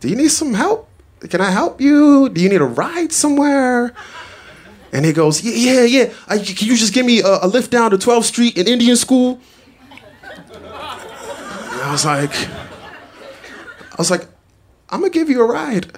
[0.00, 0.88] Do you need some help?
[1.28, 2.28] Can i help you?
[2.30, 3.94] Do you need a ride somewhere?
[4.92, 6.12] And he goes, Yeah, yeah, yeah.
[6.26, 8.66] Uh, I, can you just give me a, a, lift down to 12th Street in
[8.66, 9.38] Indian school?
[10.52, 10.66] And
[11.82, 12.32] I was like,
[14.00, 14.26] was like,
[14.88, 15.92] I'm gonna give you a ride.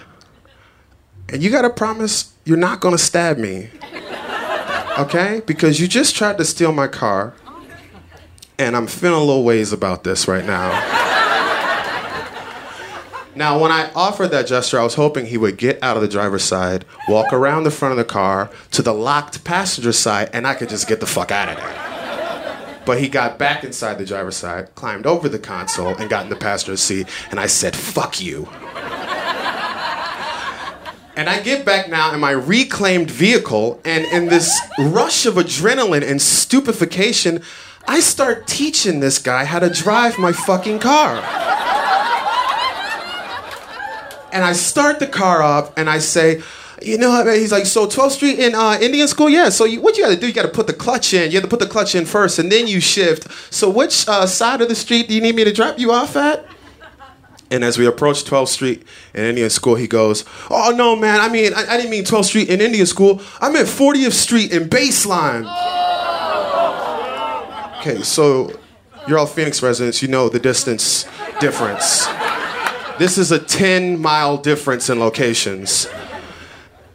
[1.29, 3.71] And you gotta promise you're not gonna stab me.
[4.99, 5.41] Okay?
[5.47, 7.35] Because you just tried to steal my car.
[8.59, 10.71] And I'm feeling a little ways about this right now.
[13.35, 16.09] Now, when I offered that gesture, I was hoping he would get out of the
[16.09, 20.47] driver's side, walk around the front of the car to the locked passenger side, and
[20.47, 21.92] I could just get the fuck out of there.
[22.85, 26.31] But he got back inside the driver's side, climbed over the console, and got in
[26.31, 28.49] the passenger seat, and I said, fuck you.
[31.15, 36.09] And I get back now in my reclaimed vehicle, and in this rush of adrenaline
[36.09, 37.43] and stupefaction,
[37.87, 41.23] I start teaching this guy how to drive my fucking car
[44.33, 46.43] and I start the car up and I say,
[46.85, 47.39] you know man?
[47.39, 49.29] He's like, so 12th Street in uh, Indian School?
[49.29, 49.49] Yeah.
[49.49, 50.27] So you, what you got to do?
[50.27, 51.31] You got to put the clutch in.
[51.31, 53.31] You have to put the clutch in first, and then you shift.
[53.53, 56.17] So which uh, side of the street do you need me to drop you off
[56.17, 56.47] at?
[57.51, 61.21] And as we approach 12th Street in Indian School, he goes, "Oh no, man!
[61.21, 63.21] I mean, I, I didn't mean 12th Street in Indian School.
[63.41, 65.45] I meant 40th Street in Baseline."
[67.81, 68.59] Okay, so
[69.07, 70.01] you're all Phoenix residents.
[70.01, 71.05] You know the distance
[71.41, 72.07] difference.
[72.99, 75.89] This is a 10 mile difference in locations.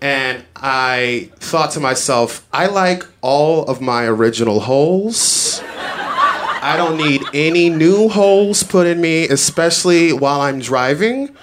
[0.02, 5.62] And I thought to myself, I like all of my original holes.
[5.66, 11.36] I don't need any new holes put in me, especially while I'm driving.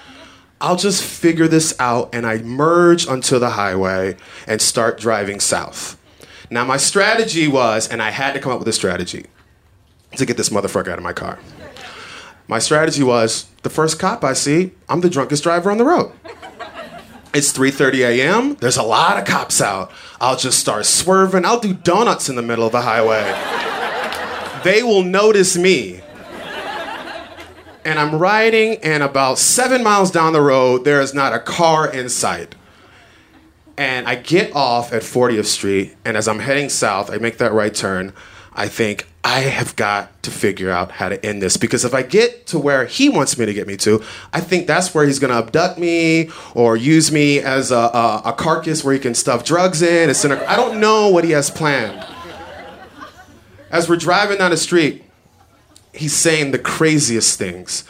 [0.61, 5.99] I'll just figure this out and I merge onto the highway and start driving south.
[6.49, 9.25] Now, my strategy was, and I had to come up with a strategy
[10.15, 11.39] to get this motherfucker out of my car.
[12.47, 16.11] My strategy was the first cop I see, I'm the drunkest driver on the road.
[17.35, 18.55] It's 3:30 a.m.
[18.61, 19.91] There's a lot of cops out.
[20.21, 21.43] I'll just start swerving.
[21.43, 23.25] I'll do donuts in the middle of the highway.
[24.63, 25.99] they will notice me.
[27.83, 31.91] And I'm riding, and about seven miles down the road, there is not a car
[31.91, 32.55] in sight.
[33.77, 37.51] And I get off at 40th Street, and as I'm heading south, I make that
[37.51, 38.13] right turn.
[38.55, 42.03] I think I have got to figure out how to end this because if I
[42.03, 44.01] get to where he wants me to get me to,
[44.31, 48.21] I think that's where he's going to abduct me or use me as a, a,
[48.25, 50.09] a, carcass where he can stuff drugs in.
[50.09, 52.05] I don't know what he has planned.
[53.71, 55.03] As we're driving down the street,
[55.91, 57.83] he's saying the craziest things.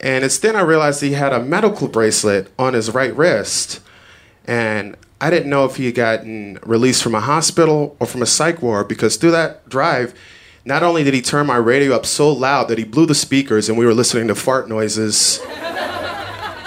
[0.00, 3.80] And it's then I realized he had a medical bracelet on his right wrist.
[4.46, 8.26] And I didn't know if he had gotten released from a hospital or from a
[8.26, 10.14] psych ward because through that drive,
[10.64, 13.68] not only did he turn my radio up so loud that he blew the speakers
[13.68, 15.38] and we were listening to fart noises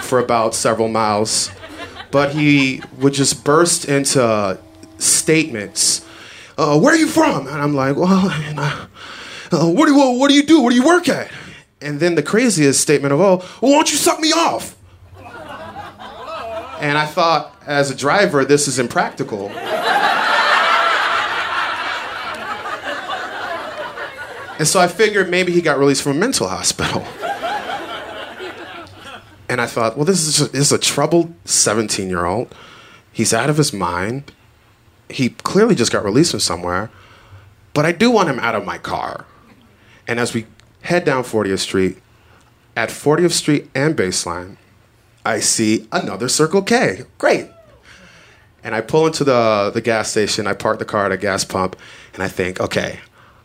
[0.00, 1.50] for about several miles,
[2.10, 4.58] but he would just burst into
[4.98, 6.04] statements.
[6.58, 7.46] Uh, where are you from?
[7.46, 8.08] And I'm like, well,
[8.58, 8.86] uh,
[9.50, 10.60] uh, what, do you, what do you do?
[10.60, 11.30] What do you work at?
[11.80, 14.76] And then the craziest statement of all, well, why don't you suck me off?
[16.82, 19.50] And I thought, as a driver, this is impractical.
[24.58, 27.02] And so I figured maybe he got released from a mental hospital.
[29.48, 32.54] and I thought, well, this is, just, this is a troubled 17 year old.
[33.12, 34.32] He's out of his mind.
[35.08, 36.90] He clearly just got released from somewhere.
[37.74, 39.24] But I do want him out of my car.
[40.08, 40.46] And as we
[40.82, 41.98] head down 40th Street,
[42.76, 44.56] at 40th Street and Baseline,
[45.24, 47.02] I see another Circle K.
[47.18, 47.48] Great.
[48.64, 51.44] And I pull into the, the gas station, I park the car at a gas
[51.44, 51.76] pump,
[52.14, 53.00] and I think, okay,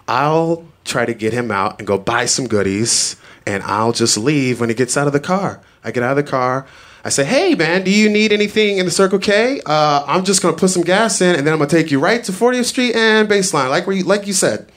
[0.07, 3.15] I'll try to get him out and go buy some goodies,
[3.45, 5.61] and I'll just leave when he gets out of the car.
[5.83, 6.67] I get out of the car.
[7.03, 9.61] I say, hey, man, do you need anything in the Circle K?
[9.65, 12.23] Uh, I'm just to put some gas in, and then I'm to take you right
[12.23, 14.71] to 40th Street and Baseline, like, you, like you said.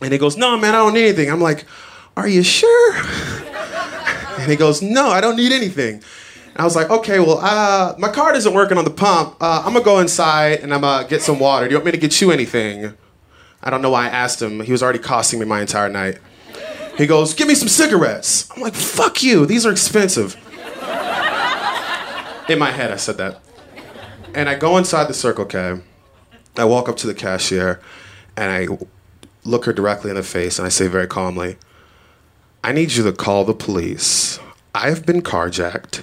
[0.00, 1.30] And he goes, no, man, I don't need anything.
[1.30, 1.64] I'm like,
[2.16, 2.94] are you sure?
[4.48, 5.96] and he goes, no, I don't need anything.
[5.96, 9.36] And I was like, okay, well, uh, my card isn't working on the pump.
[9.42, 11.66] Uh, I'm gonna go inside and I'm gonna get some water.
[11.66, 12.94] Do you want me to get you anything?
[13.62, 14.60] I don't know why I asked him.
[14.60, 16.16] He was already costing me my entire night.
[16.96, 18.50] He goes, give me some cigarettes.
[18.52, 19.44] I'm like, fuck you.
[19.44, 20.34] These are expensive.
[22.48, 23.42] In my head, I said that.
[24.34, 25.78] And I go inside the Circle K.
[26.56, 27.82] I walk up to the cashier
[28.34, 28.78] and I
[29.44, 31.58] look her directly in the face and I say very calmly,
[32.62, 34.40] I need you to call the police.
[34.74, 36.02] I have been carjacked.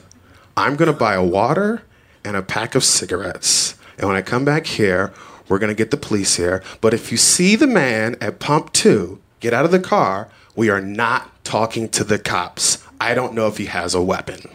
[0.58, 1.84] I'm going to buy a water
[2.24, 3.76] and a pack of cigarettes.
[3.98, 5.14] And when I come back here,
[5.48, 6.64] we're going to get the police here.
[6.82, 10.70] But if you see the man at pump two get out of the car, we
[10.70, 12.82] are not talking to the cops.
[13.00, 14.50] I don't know if he has a weapon.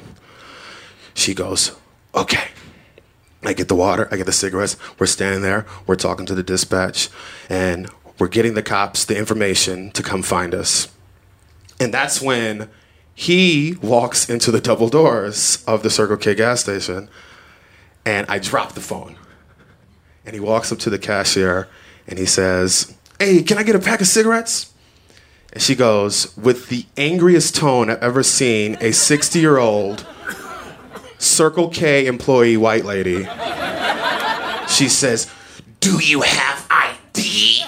[1.15, 1.77] She goes,
[2.15, 2.49] okay.
[3.43, 4.77] I get the water, I get the cigarettes.
[4.99, 7.09] We're standing there, we're talking to the dispatch,
[7.49, 10.89] and we're getting the cops the information to come find us.
[11.81, 12.69] And that's when
[13.15, 17.09] he walks into the double doors of the Circle K gas station,
[18.05, 19.17] and I drop the phone.
[20.25, 21.69] And he walks up to the cashier
[22.07, 24.73] and he says, Hey, can I get a pack of cigarettes?
[25.53, 30.07] And she goes, with the angriest tone I've ever seen a 60 year old
[31.19, 33.27] Circle K employee white lady.
[34.69, 35.31] She says,
[35.81, 37.65] Do you have ID?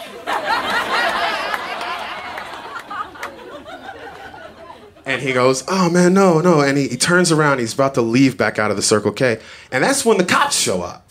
[5.05, 6.61] And he goes, Oh man, no, no.
[6.61, 9.40] And he, he turns around, he's about to leave back out of the Circle K.
[9.70, 11.11] And that's when the cops show up.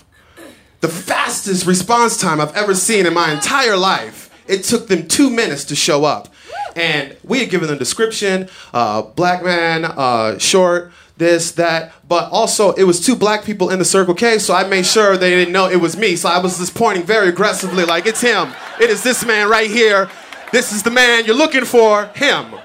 [0.79, 4.29] The fastest response time I've ever seen in my entire life.
[4.47, 6.33] It took them two minutes to show up.
[6.75, 11.93] And we had given them description uh, black man, uh, short, this, that.
[12.07, 15.17] But also, it was two black people in the Circle K, so I made sure
[15.17, 16.15] they didn't know it was me.
[16.15, 18.51] So I was just pointing very aggressively, like, it's him.
[18.79, 20.09] It is this man right here.
[20.51, 22.55] This is the man you're looking for, him.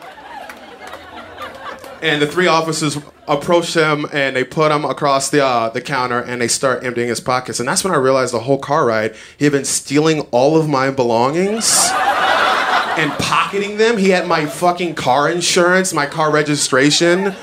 [2.07, 2.96] And the three officers
[3.26, 7.09] approach him and they put him across the uh, the counter and they start emptying
[7.09, 7.59] his pockets.
[7.59, 10.68] And that's when I realized the whole car ride he had been stealing all of
[10.68, 13.98] my belongings and pocketing them.
[13.98, 17.34] He had my fucking car insurance, my car registration.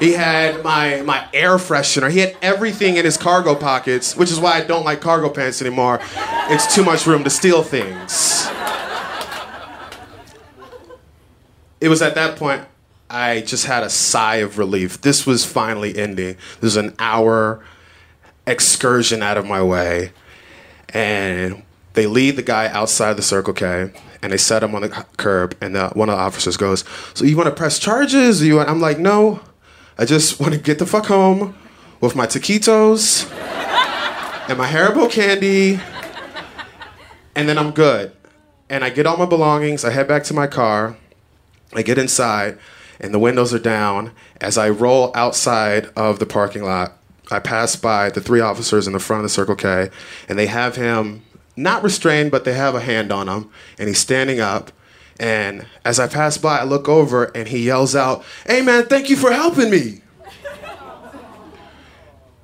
[0.00, 2.10] He had my my air freshener.
[2.10, 5.60] He had everything in his cargo pockets, which is why I don't like cargo pants
[5.60, 6.00] anymore.
[6.48, 8.48] It's too much room to steal things.
[11.82, 12.66] It was at that point
[13.08, 15.00] I just had a sigh of relief.
[15.00, 16.36] This was finally ending.
[16.60, 17.64] This was an hour
[18.46, 20.12] excursion out of my way.
[20.88, 21.62] And
[21.94, 23.92] they lead the guy outside the Circle K
[24.22, 25.56] and they set him on the curb.
[25.60, 26.84] And the, one of the officers goes,
[27.14, 28.42] So you want to press charges?
[28.42, 28.60] you?
[28.60, 29.40] I'm like, No,
[29.98, 31.56] I just want to get the fuck home
[32.00, 33.30] with my taquitos
[34.48, 35.80] and my Haribo candy.
[37.36, 38.12] And then I'm good.
[38.68, 39.84] And I get all my belongings.
[39.84, 40.96] I head back to my car.
[41.72, 42.58] I get inside
[43.00, 44.12] and the windows are down.
[44.40, 46.98] As I roll outside of the parking lot,
[47.30, 49.90] I pass by the three officers in the front of the Circle K,
[50.28, 51.22] and they have him
[51.56, 54.70] not restrained, but they have a hand on him, and he's standing up.
[55.18, 59.08] And as I pass by, I look over and he yells out, Hey man, thank
[59.08, 60.02] you for helping me.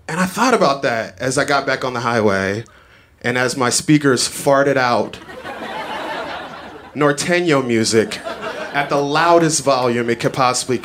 [0.09, 2.65] and I thought about that as I got back on the highway,
[3.21, 5.13] and as my speakers farted out
[6.95, 8.19] Norteño music
[8.73, 10.83] at the loudest volume it could possibly.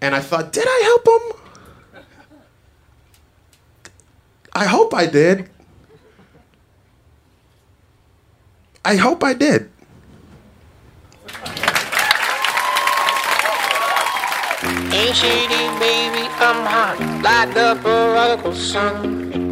[0.00, 2.02] And I thought, did I help him?
[4.52, 5.48] I hope I did.
[8.84, 9.70] I hope I did.
[14.92, 19.51] Ain't shady, baby, I'm hot, like the prodigal son.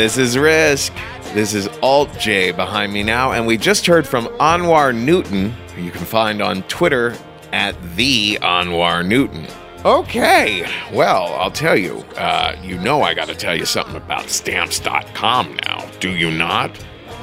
[0.00, 0.94] This is Risk.
[1.34, 5.82] This is Alt J behind me now, and we just heard from Anwar Newton, who
[5.82, 7.14] you can find on Twitter
[7.52, 9.46] at the Anwar Newton.
[9.84, 15.58] Okay, well, I'll tell you, uh, you know I gotta tell you something about stamps.com
[15.66, 16.70] now, do you not?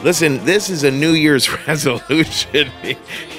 [0.03, 2.69] Listen, this is a New Year's resolution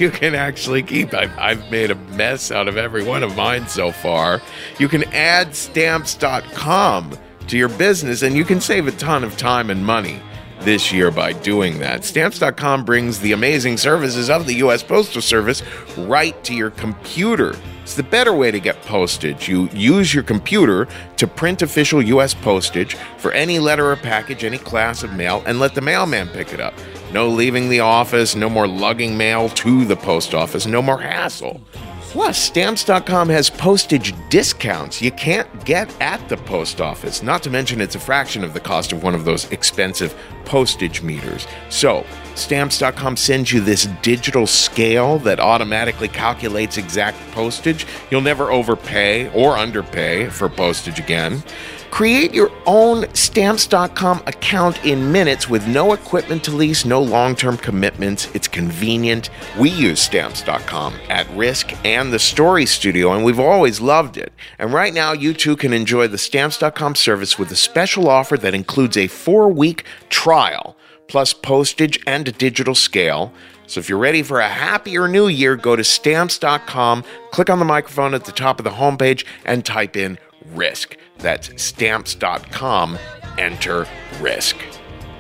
[0.00, 1.14] you can actually keep.
[1.14, 4.42] I've, I've made a mess out of every one of mine so far.
[4.80, 7.16] You can add stamps.com
[7.48, 10.20] to your business and you can save a ton of time and money
[10.60, 12.04] this year by doing that.
[12.04, 14.82] Stamps.com brings the amazing services of the U.S.
[14.82, 15.62] Postal Service
[15.96, 17.54] right to your computer.
[17.82, 19.48] It's the better way to get postage.
[19.48, 20.86] You use your computer
[21.16, 22.34] to print official U.S.
[22.34, 26.52] postage for any letter or package, any class of mail, and let the mailman pick
[26.52, 26.74] it up.
[27.12, 31.62] No leaving the office, no more lugging mail to the post office, no more hassle.
[32.10, 37.22] Plus, stamps.com has postage discounts you can't get at the post office.
[37.22, 41.02] Not to mention, it's a fraction of the cost of one of those expensive postage
[41.02, 41.46] meters.
[41.68, 47.86] So, stamps.com sends you this digital scale that automatically calculates exact postage.
[48.10, 51.42] You'll never overpay or underpay for postage again.
[51.90, 57.56] Create your own stamps.com account in minutes with no equipment to lease, no long term
[57.56, 58.28] commitments.
[58.34, 59.30] It's convenient.
[59.58, 64.32] We use stamps.com at Risk and the Story Studio, and we've always loved it.
[64.58, 68.54] And right now, you too can enjoy the stamps.com service with a special offer that
[68.54, 70.76] includes a four week trial,
[71.08, 73.32] plus postage and a digital scale.
[73.66, 77.64] So if you're ready for a happier new year, go to stamps.com, click on the
[77.66, 80.18] microphone at the top of the homepage, and type in
[80.54, 80.96] risk.
[81.18, 82.98] That's stamps.com.
[83.38, 83.86] Enter
[84.20, 84.56] risk.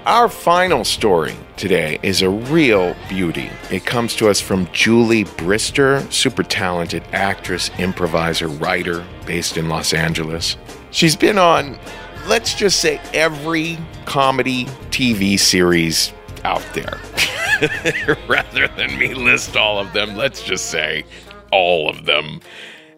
[0.06, 3.50] Our final story today is a real beauty.
[3.70, 9.92] It comes to us from Julie Brister, super talented actress, improviser, writer based in Los
[9.92, 10.56] Angeles.
[10.92, 11.78] She's been on,
[12.26, 13.76] let's just say, every
[14.06, 16.98] comedy TV series out there.
[18.28, 21.04] Rather than me list all of them, let's just say
[21.52, 22.40] all of them.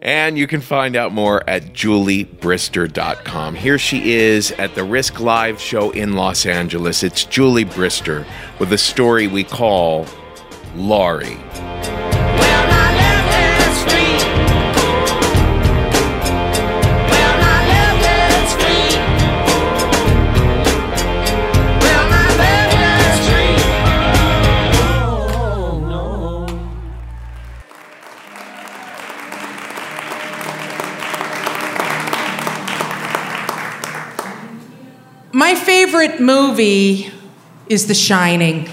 [0.01, 3.55] And you can find out more at juliebrister.com.
[3.55, 7.03] Here she is at the Risk Live show in Los Angeles.
[7.03, 8.25] It's Julie Brister
[8.59, 10.07] with a story we call
[10.75, 11.37] Laurie.
[36.01, 37.11] Favorite movie
[37.67, 38.67] is The Shining.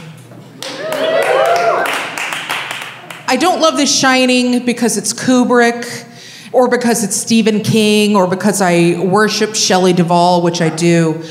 [3.27, 6.07] I don't love The Shining because it's Kubrick
[6.55, 11.23] or because it's Stephen King or because I worship Shelley Duvall, which I do.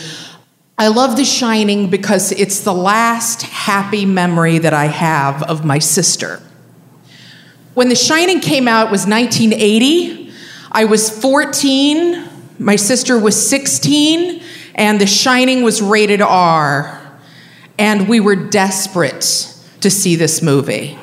[0.78, 5.80] I love The Shining because it's the last happy memory that I have of my
[5.80, 6.44] sister.
[7.74, 10.32] When The Shining came out, it was 1980.
[10.72, 12.24] I was 14,
[12.60, 14.44] my sister was 16,
[14.78, 17.04] and The Shining was rated R.
[17.80, 20.98] And we were desperate to see this movie.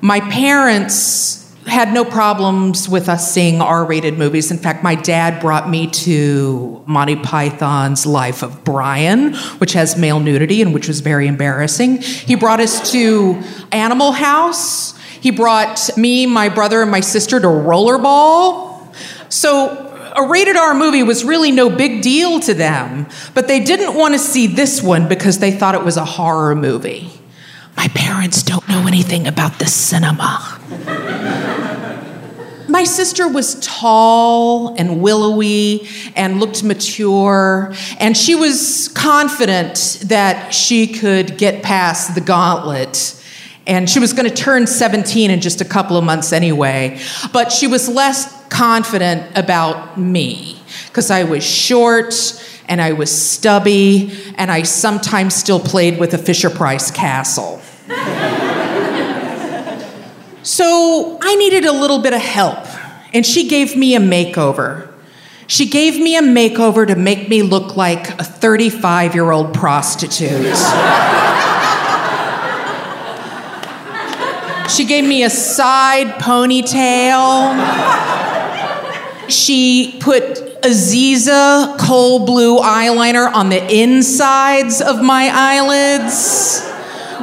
[0.00, 4.50] My parents had no problems with us seeing R rated movies.
[4.50, 10.18] In fact, my dad brought me to Monty Python's Life of Brian, which has male
[10.18, 11.98] nudity and which was very embarrassing.
[11.98, 14.98] He brought us to Animal House.
[15.20, 18.94] He brought me, my brother, and my sister to Rollerball.
[19.28, 19.87] So
[20.18, 24.14] a rated R movie was really no big deal to them, but they didn't want
[24.14, 27.08] to see this one because they thought it was a horror movie.
[27.76, 30.58] My parents don't know anything about the cinema.
[32.68, 40.88] My sister was tall and willowy and looked mature, and she was confident that she
[40.88, 43.14] could get past the gauntlet.
[43.68, 46.98] And she was going to turn 17 in just a couple of months anyway.
[47.32, 52.14] But she was less confident about me because I was short
[52.68, 57.62] and I was stubby, and I sometimes still played with a Fisher Price castle.
[60.42, 62.66] so I needed a little bit of help,
[63.14, 64.92] and she gave me a makeover.
[65.46, 70.30] She gave me a makeover to make me look like a 35 year old prostitute.
[74.78, 77.50] she gave me a side ponytail.
[79.28, 80.22] She put
[80.62, 86.64] Aziza kohl blue eyeliner on the insides of my eyelids,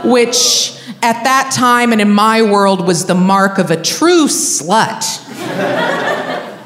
[0.03, 5.21] which at that time and in my world was the mark of a true slut.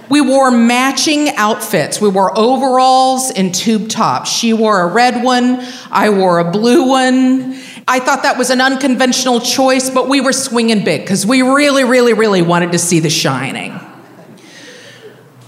[0.10, 2.02] We wore matching outfits.
[2.02, 4.32] We wore overalls and tube tops.
[4.32, 7.60] She wore a red one, I wore a blue one.
[7.92, 11.84] I thought that was an unconventional choice, but we were swinging big because we really,
[11.84, 13.80] really, really wanted to see The Shining.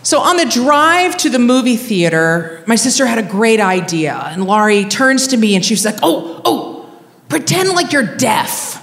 [0.02, 4.46] So on the drive to the movie theater, my sister had a great idea, and
[4.46, 6.90] Laurie turns to me and she's like, "Oh, oh,
[7.30, 8.80] pretend like you're deaf."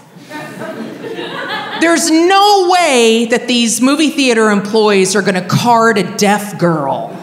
[1.81, 7.18] There's no way that these movie theater employees are going to card a deaf girl.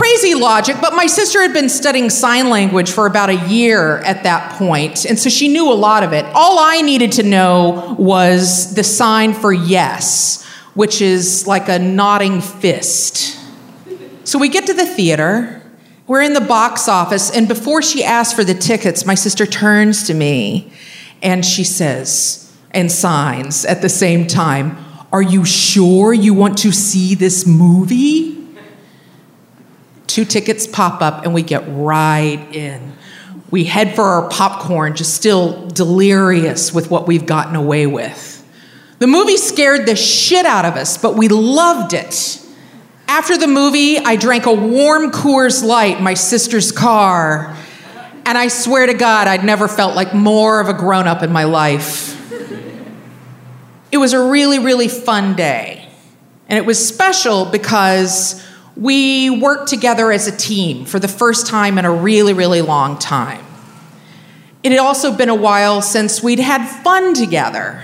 [0.00, 4.22] Crazy logic, but my sister had been studying sign language for about a year at
[4.22, 6.24] that point, and so she knew a lot of it.
[6.32, 10.42] All I needed to know was the sign for yes,
[10.72, 13.38] which is like a nodding fist.
[14.24, 15.62] So we get to the theater,
[16.06, 20.04] we're in the box office, and before she asks for the tickets, my sister turns
[20.06, 20.72] to me
[21.22, 24.78] and she says, and signs at the same time,
[25.12, 28.39] Are you sure you want to see this movie?
[30.10, 32.94] Two tickets pop up and we get right in.
[33.52, 38.44] We head for our popcorn, just still delirious with what we've gotten away with.
[38.98, 42.44] The movie scared the shit out of us, but we loved it.
[43.06, 47.56] After the movie, I drank a warm Coors Light in my sister's car,
[48.26, 51.30] and I swear to God, I'd never felt like more of a grown up in
[51.30, 52.16] my life.
[53.92, 55.88] It was a really, really fun day.
[56.48, 58.44] And it was special because
[58.76, 62.98] we worked together as a team for the first time in a really, really long
[62.98, 63.44] time.
[64.62, 67.82] It had also been a while since we'd had fun together.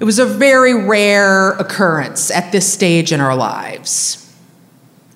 [0.00, 4.24] It was a very rare occurrence at this stage in our lives.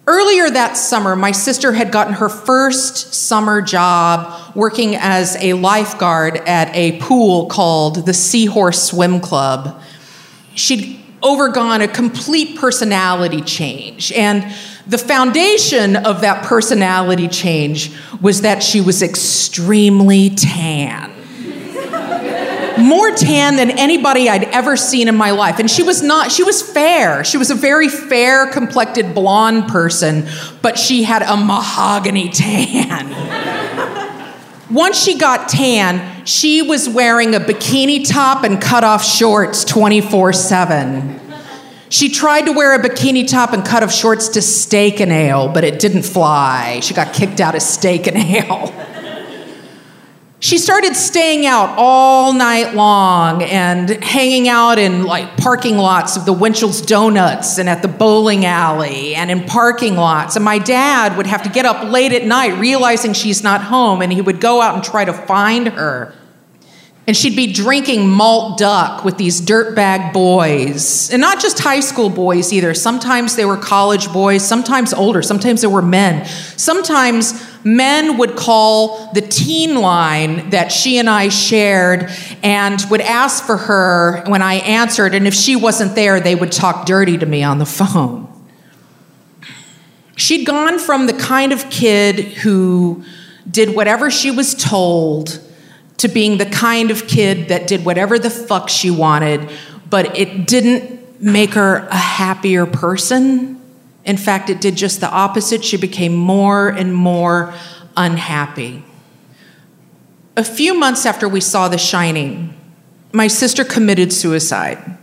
[0.07, 6.37] Earlier that summer, my sister had gotten her first summer job working as a lifeguard
[6.39, 9.81] at a pool called the Seahorse Swim Club.
[10.57, 14.45] She'd overgone a complete personality change, and
[14.87, 21.13] the foundation of that personality change was that she was extremely tan
[22.79, 25.59] more tan than anybody I'd ever seen in my life.
[25.59, 27.25] And she was not, she was fair.
[27.25, 30.29] She was a very fair complected blonde person,
[30.61, 33.11] but she had a mahogany tan.
[34.71, 40.33] Once she got tan, she was wearing a bikini top and cut off shorts 24
[40.33, 41.22] 7.
[41.93, 45.49] She tried to wear a bikini top and cut off shorts to Steak and Ale,
[45.49, 46.81] but it didn't fly.
[46.81, 48.73] She got kicked out of Steak and Ale.
[50.41, 56.25] she started staying out all night long and hanging out in like parking lots of
[56.25, 60.35] the Winchell's Donuts and at the bowling alley and in parking lots.
[60.35, 64.01] And my dad would have to get up late at night realizing she's not home
[64.01, 66.15] and he would go out and try to find her.
[67.05, 71.11] And she'd be drinking malt duck with these dirtbag boys.
[71.11, 72.75] And not just high school boys either.
[72.75, 76.25] Sometimes they were college boys, sometimes older, sometimes they were men.
[76.57, 82.09] Sometimes men would call the teen line that she and I shared
[82.45, 85.13] and would ask for her when I answered.
[85.13, 88.29] And if she wasn't there, they would talk dirty to me on the phone.
[90.15, 93.03] She'd gone from the kind of kid who
[93.51, 95.41] did whatever she was told
[96.03, 99.51] to being the kind of kid that did whatever the fuck she wanted,
[99.89, 103.61] but it didn't make her a happier person.
[104.05, 105.65] In fact, it did just the opposite.
[105.65, 107.55] She became more and more
[107.97, 108.85] unhappy.
[110.37, 112.53] A few months after we saw The Shining,
[113.13, 114.99] my sister committed suicide.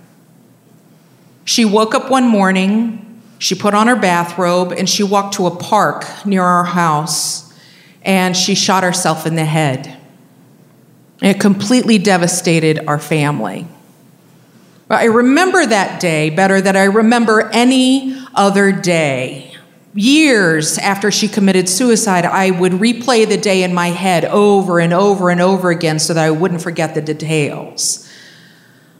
[1.46, 5.56] She woke up one morning, she put on her bathrobe, and she walked to a
[5.56, 7.54] park near our house,
[8.02, 9.99] and she shot herself in the head.
[11.22, 13.68] It completely devastated our family.
[14.90, 19.56] I remember that day better than I remember any other day.
[19.94, 24.94] Years after she committed suicide, I would replay the day in my head over and
[24.94, 28.10] over and over again so that I wouldn't forget the details.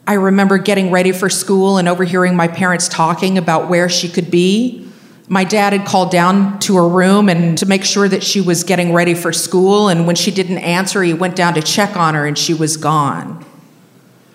[0.06, 4.30] I remember getting ready for school and overhearing my parents talking about where she could
[4.30, 4.89] be
[5.30, 8.64] my dad had called down to her room and to make sure that she was
[8.64, 9.88] getting ready for school.
[9.88, 12.76] And when she didn't answer, he went down to check on her and she was
[12.76, 13.46] gone.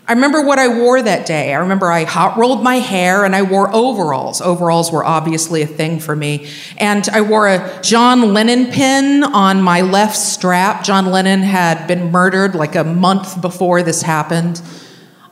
[0.07, 1.53] I remember what I wore that day.
[1.53, 4.39] I remember I hot rolled my hair and I wore overalls.
[4.39, 6.49] Overalls were obviously a thing for me.
[6.77, 10.85] And I wore a John Lennon pin on my left strap.
[10.85, 14.61] John Lennon had been murdered like a month before this happened.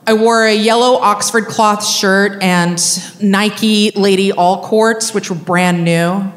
[0.06, 2.78] I wore a yellow Oxford cloth shirt and
[3.22, 6.30] Nike Lady All Courts, which were brand new.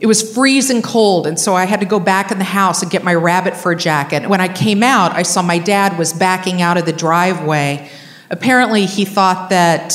[0.00, 2.90] It was freezing cold, and so I had to go back in the house and
[2.90, 4.28] get my rabbit fur jacket.
[4.28, 7.90] When I came out, I saw my dad was backing out of the driveway.
[8.30, 9.92] Apparently, he thought that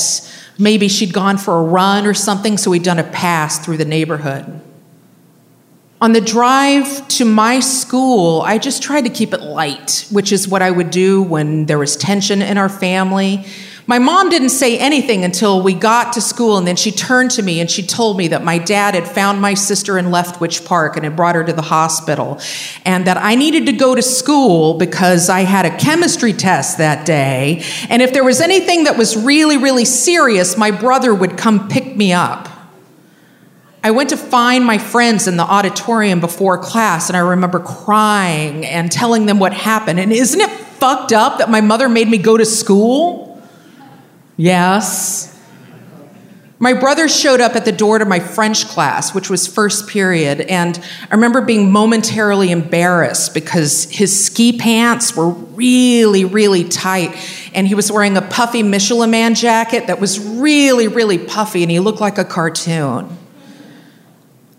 [0.57, 3.85] Maybe she'd gone for a run or something, so he'd done a pass through the
[3.85, 4.61] neighborhood.
[6.03, 10.49] On the drive to my school, I just tried to keep it light, which is
[10.49, 13.45] what I would do when there was tension in our family.
[13.87, 17.41] My mom didn't say anything until we got to school, and then she turned to
[17.41, 20.97] me and she told me that my dad had found my sister in Leftwich Park
[20.97, 22.37] and had brought her to the hospital,
[22.83, 27.05] and that I needed to go to school because I had a chemistry test that
[27.05, 27.63] day.
[27.87, 31.95] And if there was anything that was really, really serious, my brother would come pick
[31.95, 32.49] me up.
[33.85, 38.65] I went to find my friends in the auditorium before class, and I remember crying
[38.65, 39.99] and telling them what happened.
[39.99, 43.41] And isn't it fucked up that my mother made me go to school?
[44.37, 45.37] Yes.
[46.59, 50.39] My brother showed up at the door to my French class, which was first period,
[50.39, 50.81] and
[51.11, 57.17] I remember being momentarily embarrassed because his ski pants were really, really tight,
[57.53, 61.71] and he was wearing a puffy Michelin Man jacket that was really, really puffy, and
[61.71, 63.17] he looked like a cartoon.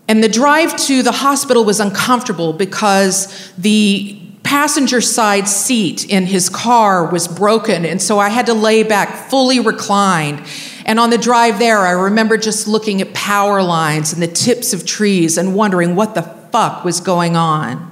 [0.07, 6.49] And the drive to the hospital was uncomfortable because the passenger side seat in his
[6.49, 10.45] car was broken, and so I had to lay back fully reclined.
[10.85, 14.71] And on the drive there, I remember just looking at power lines and the tips
[14.71, 17.91] of trees and wondering what the fuck was going on.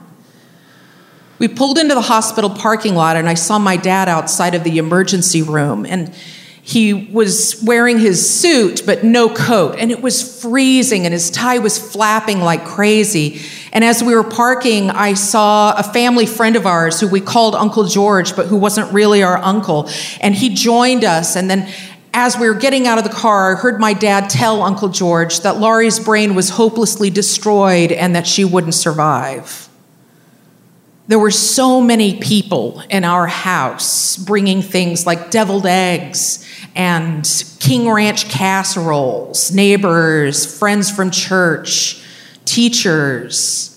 [1.40, 4.78] We pulled into the hospital parking lot, and I saw my dad outside of the
[4.78, 5.88] emergency room.
[5.88, 6.14] And
[6.66, 11.60] he was wearing his suit, but no coat, and it was freezing, and his tie
[11.60, 13.42] was flapping like crazy.
[13.74, 17.54] And as we were parking, I saw a family friend of ours who we called
[17.54, 19.90] Uncle George, but who wasn't really our uncle.
[20.22, 21.36] And he joined us.
[21.36, 21.70] And then
[22.14, 25.42] as we were getting out of the car, I heard my dad tell Uncle George
[25.42, 29.68] that Laurie's brain was hopelessly destroyed and that she wouldn't survive.
[31.08, 37.28] There were so many people in our house bringing things like deviled eggs and
[37.60, 42.04] King Ranch casseroles, neighbors, friends from church,
[42.46, 43.70] teachers.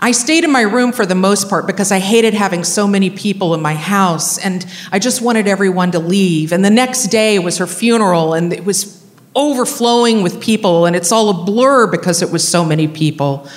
[0.00, 3.10] I stayed in my room for the most part because I hated having so many
[3.10, 6.52] people in my house and I just wanted everyone to leave.
[6.52, 11.10] And the next day was her funeral and it was overflowing with people and it's
[11.10, 13.48] all a blur because it was so many people.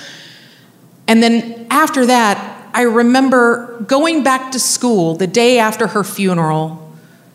[1.06, 6.81] And then after that, I remember going back to school the day after her funeral,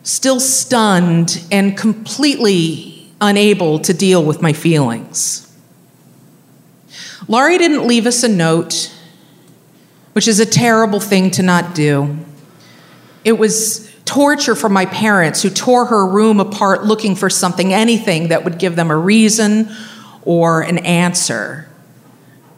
[0.08, 5.54] still stunned and completely unable to deal with my feelings.
[7.28, 8.90] Laurie didn't leave us a note,
[10.14, 12.16] which is a terrible thing to not do.
[13.22, 18.28] It was torture for my parents who tore her room apart looking for something, anything
[18.28, 19.70] that would give them a reason
[20.22, 21.67] or an answer.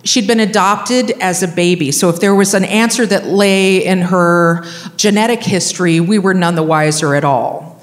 [0.03, 4.01] She'd been adopted as a baby, so if there was an answer that lay in
[4.01, 4.65] her
[4.97, 7.83] genetic history, we were none the wiser at all.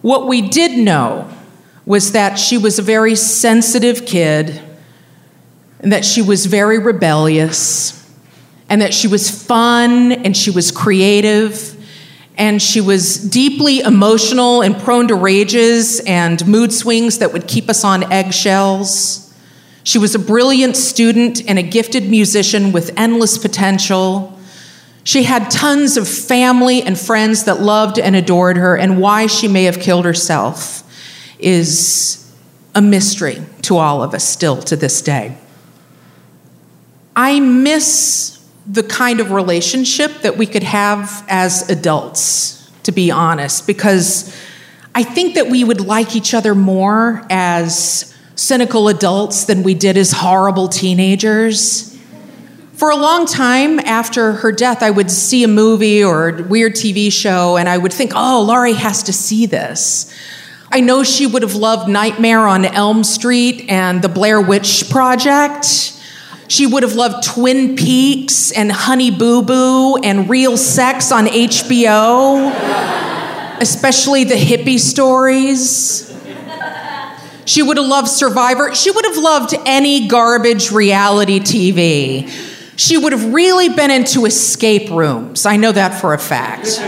[0.00, 1.30] What we did know
[1.84, 4.62] was that she was a very sensitive kid,
[5.80, 7.94] and that she was very rebellious,
[8.70, 11.76] and that she was fun and she was creative,
[12.38, 17.68] and she was deeply emotional and prone to rages and mood swings that would keep
[17.68, 19.27] us on eggshells.
[19.84, 24.38] She was a brilliant student and a gifted musician with endless potential.
[25.04, 29.48] She had tons of family and friends that loved and adored her, and why she
[29.48, 30.82] may have killed herself
[31.38, 32.30] is
[32.74, 35.36] a mystery to all of us still to this day.
[37.16, 43.66] I miss the kind of relationship that we could have as adults, to be honest,
[43.66, 44.36] because
[44.94, 49.96] I think that we would like each other more as cynical adults than we did
[49.96, 51.98] as horrible teenagers.
[52.74, 56.74] For a long time after her death, I would see a movie or a weird
[56.74, 60.14] TV show and I would think, oh, Laurie has to see this.
[60.70, 66.00] I know she would have loved Nightmare on Elm Street and The Blair Witch Project.
[66.46, 72.52] She would have loved Twin Peaks and Honey Boo Boo and Real Sex on HBO,
[73.60, 76.07] especially the hippie stories.
[77.48, 78.74] She would have loved Survivor.
[78.74, 82.28] She would have loved any garbage reality TV.
[82.76, 85.46] She would have really been into escape rooms.
[85.46, 86.78] I know that for a fact.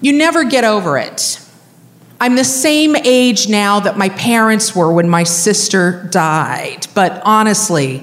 [0.00, 1.38] you never get over it.
[2.18, 8.02] I'm the same age now that my parents were when my sister died, but honestly,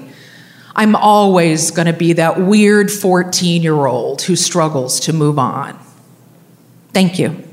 [0.76, 5.76] I'm always going to be that weird 14 year old who struggles to move on.
[6.92, 7.47] Thank you.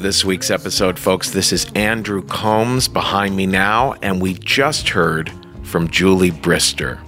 [0.00, 1.30] Is this week's episode, folks.
[1.30, 5.30] This is Andrew Combs behind me now, and we just heard
[5.62, 6.98] from Julie Brister.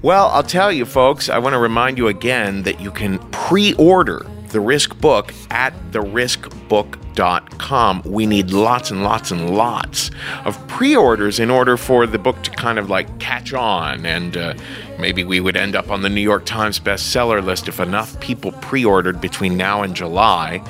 [0.00, 3.74] Well, I'll tell you, folks, I want to remind you again that you can pre
[3.74, 4.24] order
[4.54, 8.02] the Risk book at theriskbook.com.
[8.06, 10.12] We need lots and lots and lots
[10.44, 14.36] of pre orders in order for the book to kind of like catch on, and
[14.36, 14.54] uh,
[15.00, 18.52] maybe we would end up on the New York Times bestseller list if enough people
[18.52, 20.62] pre ordered between now and July.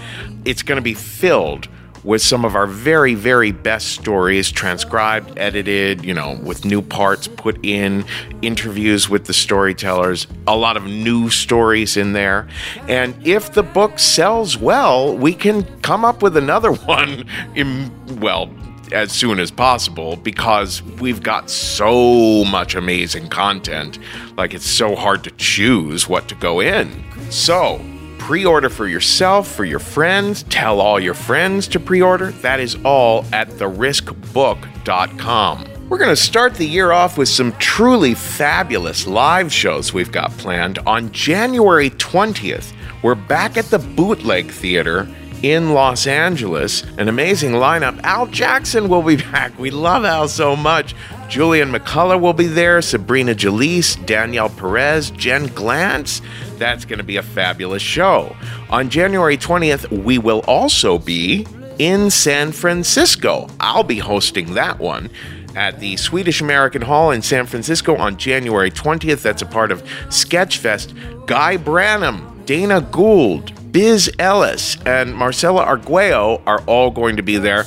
[0.46, 1.68] It's going to be filled
[2.04, 7.26] with some of our very, very best stories, transcribed, edited, you know, with new parts
[7.26, 8.04] put in,
[8.42, 12.46] interviews with the storytellers, a lot of new stories in there.
[12.88, 17.90] And if the book sells well, we can come up with another one in,
[18.20, 18.50] well,
[18.92, 23.98] as soon as possible because we've got so much amazing content.
[24.36, 27.04] Like, it's so hard to choose what to go in.
[27.30, 27.80] So,
[28.24, 32.30] pre order for yourself, for your friends, tell all your friends to pre order.
[32.40, 35.68] That is all at theriskbook.com.
[35.90, 40.30] We're going to start the year off with some truly fabulous live shows we've got
[40.38, 40.78] planned.
[40.86, 42.72] On January 20th,
[43.02, 45.06] we're back at the Bootleg Theater
[45.42, 46.82] in Los Angeles.
[46.96, 48.02] An amazing lineup.
[48.04, 49.58] Al Jackson will be back.
[49.58, 50.94] We love Al so much.
[51.28, 56.20] Julian McCullough will be there, Sabrina Jalees, Danielle Perez, Jen Glantz.
[56.58, 58.36] That's going to be a fabulous show.
[58.70, 61.46] On January 20th, we will also be
[61.78, 63.48] in San Francisco.
[63.58, 65.10] I'll be hosting that one
[65.56, 69.22] at the Swedish American Hall in San Francisco on January 20th.
[69.22, 71.26] That's a part of Sketchfest.
[71.26, 77.64] Guy Branum, Dana Gould, Biz Ellis, and Marcella Arguello are all going to be there.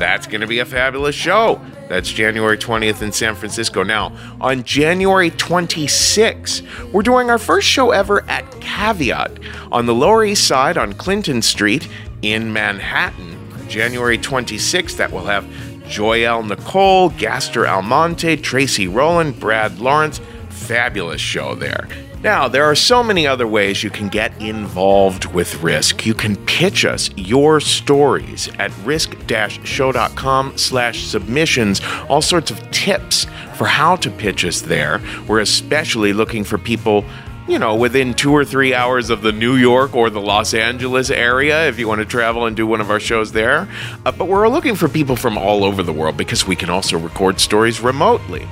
[0.00, 1.60] That's going to be a fabulous show.
[1.90, 3.82] That's January 20th in San Francisco.
[3.82, 9.38] Now, on January 26th, we're doing our first show ever at Caveat
[9.70, 11.86] on the Lower East Side on Clinton Street
[12.22, 13.36] in Manhattan.
[13.68, 15.44] January 26th, that will have
[15.84, 20.18] Joyelle Nicole, Gastor Almonte, Tracy Rowland, Brad Lawrence.
[20.48, 21.86] Fabulous show there.
[22.22, 26.04] Now, there are so many other ways you can get involved with Risk.
[26.04, 31.80] You can pitch us your stories at risk-show.com slash submissions.
[32.10, 35.00] All sorts of tips for how to pitch us there.
[35.26, 37.06] We're especially looking for people
[37.48, 41.08] you know, within two or three hours of the New York or the Los Angeles
[41.08, 43.66] area if you want to travel and do one of our shows there.
[44.04, 46.98] Uh, but we're looking for people from all over the world because we can also
[46.98, 48.46] record stories remotely.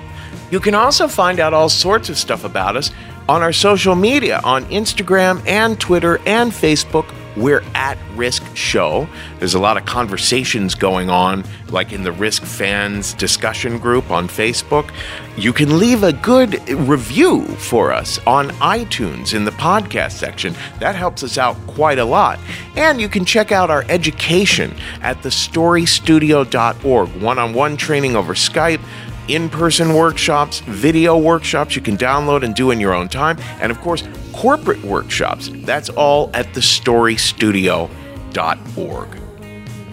[0.51, 2.91] You can also find out all sorts of stuff about us
[3.29, 7.13] on our social media on Instagram and Twitter and Facebook.
[7.37, 9.09] We're at Risk Show.
[9.39, 14.27] There's a lot of conversations going on, like in the Risk Fans discussion group on
[14.27, 14.91] Facebook.
[15.37, 20.55] You can leave a good review for us on iTunes in the podcast section.
[20.81, 22.41] That helps us out quite a lot.
[22.75, 28.81] And you can check out our education at thestorystudio.org one on one training over Skype
[29.29, 33.71] in person workshops, video workshops you can download and do in your own time, and
[33.71, 34.03] of course,
[34.33, 35.51] corporate workshops.
[35.53, 39.09] That's all at thestorystudio.org.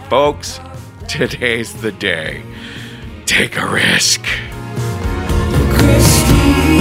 [0.09, 0.59] Folks,
[1.07, 2.43] today's the day.
[3.25, 4.23] Take a risk.
[5.73, 6.75] Christina.